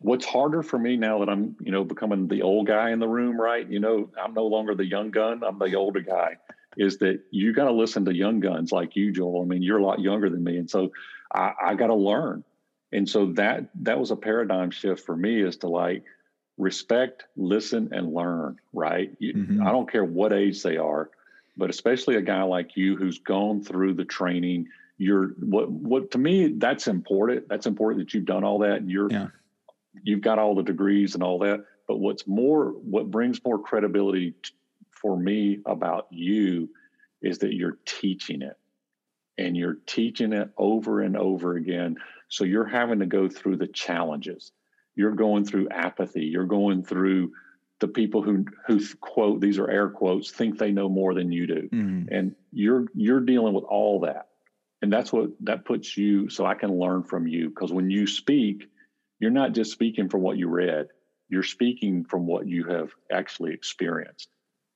[0.00, 3.08] What's harder for me now that I'm, you know, becoming the old guy in the
[3.08, 3.66] room, right?
[3.66, 5.42] You know, I'm no longer the young gun.
[5.42, 6.36] I'm the older guy.
[6.76, 9.42] Is that you got to listen to young guns like you, Joel?
[9.42, 10.92] I mean, you're a lot younger than me, and so
[11.34, 12.44] I, I got to learn
[12.92, 16.04] and so that that was a paradigm shift for me is to like
[16.58, 19.66] respect listen and learn right you, mm-hmm.
[19.66, 21.10] i don't care what age they are
[21.56, 24.66] but especially a guy like you who's gone through the training
[24.98, 28.90] you're what what to me that's important that's important that you've done all that and
[28.90, 29.28] you're yeah.
[30.02, 34.32] you've got all the degrees and all that but what's more what brings more credibility
[34.42, 34.52] t-
[35.00, 36.70] for me about you
[37.22, 38.56] is that you're teaching it
[39.38, 41.96] and you're teaching it over and over again
[42.30, 44.52] so you're having to go through the challenges.
[44.94, 46.24] You're going through apathy.
[46.26, 47.32] You're going through
[47.80, 51.46] the people who who quote these are air quotes think they know more than you
[51.46, 52.14] do, mm-hmm.
[52.14, 54.28] and you're you're dealing with all that,
[54.82, 56.28] and that's what that puts you.
[56.28, 58.68] So I can learn from you because when you speak,
[59.18, 60.88] you're not just speaking from what you read.
[61.28, 64.28] You're speaking from what you have actually experienced,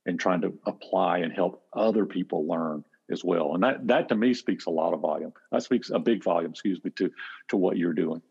[0.06, 3.54] and trying to apply and help other people learn as well.
[3.54, 5.32] And that that to me speaks a lot of volume.
[5.52, 7.10] That speaks a big volume, excuse me, to
[7.48, 8.22] to what you're doing.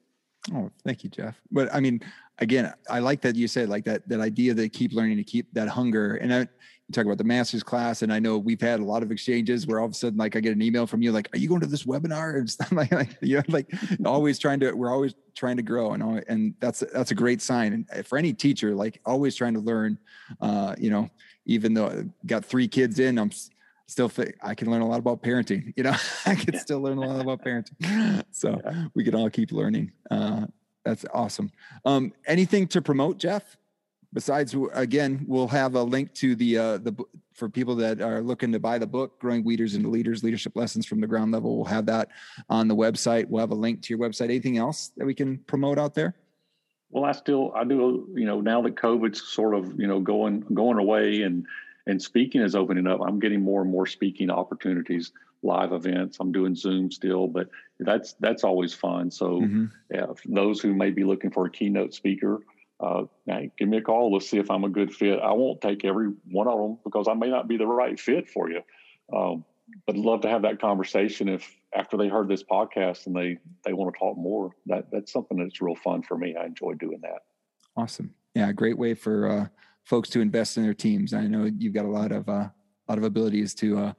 [0.54, 1.40] Oh, thank you, Jeff.
[1.52, 2.02] But I mean,
[2.40, 5.54] again, I like that you said like that that idea that keep learning to keep
[5.54, 6.16] that hunger.
[6.16, 9.04] And I, you talk about the master's class, and I know we've had a lot
[9.04, 11.30] of exchanges where all of a sudden, like, I get an email from you, like,
[11.34, 13.70] "Are you going to this webinar?" And stuff like, like you know, like
[14.06, 14.74] always trying to.
[14.74, 17.86] We're always trying to grow, and and that's that's a great sign.
[17.90, 19.98] And for any teacher, like always trying to learn,
[20.42, 21.10] uh, you know,
[21.46, 23.32] even though I got three kids in, I'm
[23.88, 25.74] still I can learn a lot about parenting.
[25.78, 28.24] You know, I can still learn a lot about parenting.
[28.32, 28.60] So
[28.96, 29.92] we can all keep learning.
[30.10, 30.48] Uh,
[30.84, 31.52] that's awesome.
[31.86, 33.58] Um, anything to promote, Jeff?
[34.12, 36.96] Besides, again, we'll have a link to the uh, the
[37.34, 40.86] for people that are looking to buy the book, "Growing Leaders into Leaders: Leadership Lessons
[40.86, 42.10] from the Ground Level." We'll have that
[42.48, 43.28] on the website.
[43.28, 44.26] We'll have a link to your website.
[44.26, 46.16] Anything else that we can promote out there?
[46.94, 48.08] Well, I still I do.
[48.14, 51.46] You know, now that COVID's sort of you know going going away and
[51.88, 53.02] and speaking is opening up.
[53.06, 56.18] I'm getting more and more speaking opportunities, live events.
[56.20, 59.12] I'm doing Zoom still, but that's that's always fun.
[59.12, 59.66] So, mm-hmm.
[59.92, 62.42] yeah, those who may be looking for a keynote speaker,
[62.80, 64.14] uh, hey, give me a call.
[64.14, 65.20] Let's see if I'm a good fit.
[65.20, 68.30] I won't take every one of them because I may not be the right fit
[68.30, 68.62] for you.
[69.12, 69.44] Um,
[69.90, 73.74] I'd love to have that conversation if after they heard this podcast and they they
[73.74, 74.52] want to talk more.
[74.66, 76.36] That that's something that's real fun for me.
[76.40, 77.24] I enjoy doing that.
[77.76, 78.14] Awesome.
[78.36, 79.48] Yeah, great way for uh,
[79.84, 81.14] folks to invest in their teams.
[81.14, 82.54] I know you've got a lot of uh, a
[82.88, 83.94] lot of abilities to uh,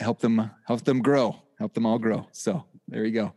[0.00, 2.26] help them help them grow, help them all grow.
[2.32, 3.32] So there you go.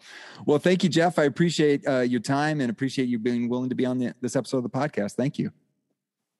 [0.45, 1.19] Well, thank you, Jeff.
[1.19, 4.35] I appreciate uh, your time and appreciate you being willing to be on the, this
[4.35, 5.13] episode of the podcast.
[5.13, 5.51] Thank you.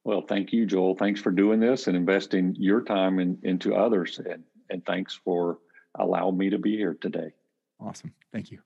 [0.03, 0.95] Well, thank you, Joel.
[0.95, 5.59] Thanks for doing this and investing your time in, into others, and and thanks for
[5.97, 7.33] allowing me to be here today.
[7.79, 8.13] Awesome.
[8.31, 8.59] Thank you.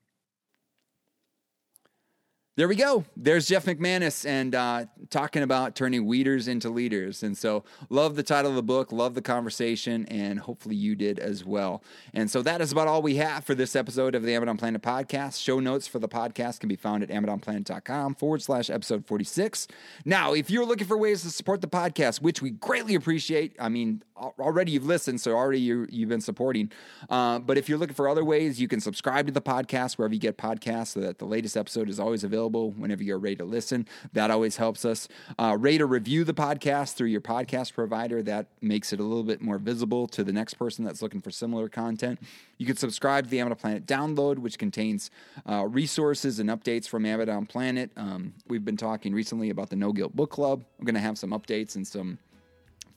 [2.56, 3.04] There we go.
[3.16, 7.22] There's Jeff McManus and uh, talking about turning weeders into leaders.
[7.22, 11.20] And so, love the title of the book, love the conversation, and hopefully you did
[11.20, 11.84] as well.
[12.12, 14.82] And so, that is about all we have for this episode of the Amidon Planet
[14.82, 15.40] podcast.
[15.40, 19.68] Show notes for the podcast can be found at amidonplanet.com forward slash episode 46.
[20.04, 23.68] Now, if you're looking for ways to support the podcast, which we greatly appreciate, I
[23.68, 26.72] mean, already you've listened, so already you have been supporting.
[27.08, 30.12] Uh, but if you're looking for other ways, you can subscribe to the podcast wherever
[30.12, 33.36] you get podcasts so that the latest episode is always available available whenever you're ready
[33.36, 33.86] to listen.
[34.14, 35.08] That always helps us.
[35.38, 38.22] Uh, rate or review the podcast through your podcast provider.
[38.22, 41.30] That makes it a little bit more visible to the next person that's looking for
[41.30, 42.18] similar content.
[42.56, 45.10] You can subscribe to the Amidon Planet download, which contains
[45.48, 47.90] uh, resources and updates from Amidon Planet.
[47.96, 50.64] Um, we've been talking recently about the No Guilt Book Club.
[50.78, 52.18] I'm going to have some updates and some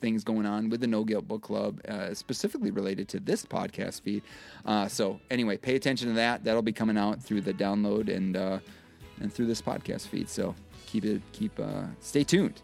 [0.04, 4.02] things going on with the No Guilt Book Club, uh, specifically related to this podcast
[4.02, 4.22] feed.
[4.66, 6.44] Uh, so anyway, pay attention to that.
[6.44, 8.60] That'll be coming out through the download and uh,
[9.24, 10.30] and through this podcast feed.
[10.30, 10.54] So
[10.86, 12.62] keep it keep uh, stay tuned.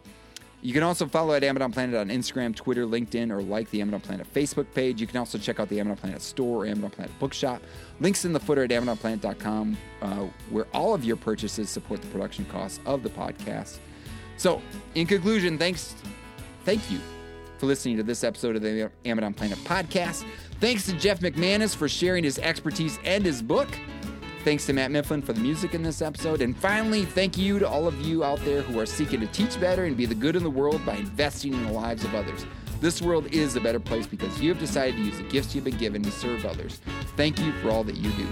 [0.62, 4.02] You can also follow at Amidon Planet on Instagram, Twitter, LinkedIn, or like the Amidon
[4.02, 5.00] Planet Facebook page.
[5.00, 7.62] You can also check out the Amidon Planet store or Amidon Planet bookshop.
[7.98, 12.44] Links in the footer at AmidonPlanet.com, uh, where all of your purchases support the production
[12.44, 13.78] costs of the podcast.
[14.36, 14.60] So,
[14.94, 15.94] in conclusion, thanks,
[16.66, 16.98] thank you
[17.56, 20.26] for listening to this episode of the Amidon Planet podcast.
[20.60, 23.68] Thanks to Jeff McManus for sharing his expertise and his book.
[24.42, 26.40] Thanks to Matt Mifflin for the music in this episode.
[26.40, 29.60] And finally, thank you to all of you out there who are seeking to teach
[29.60, 32.46] better and be the good in the world by investing in the lives of others.
[32.80, 35.64] This world is a better place because you have decided to use the gifts you've
[35.64, 36.80] been given to serve others.
[37.16, 38.26] Thank you for all that you do.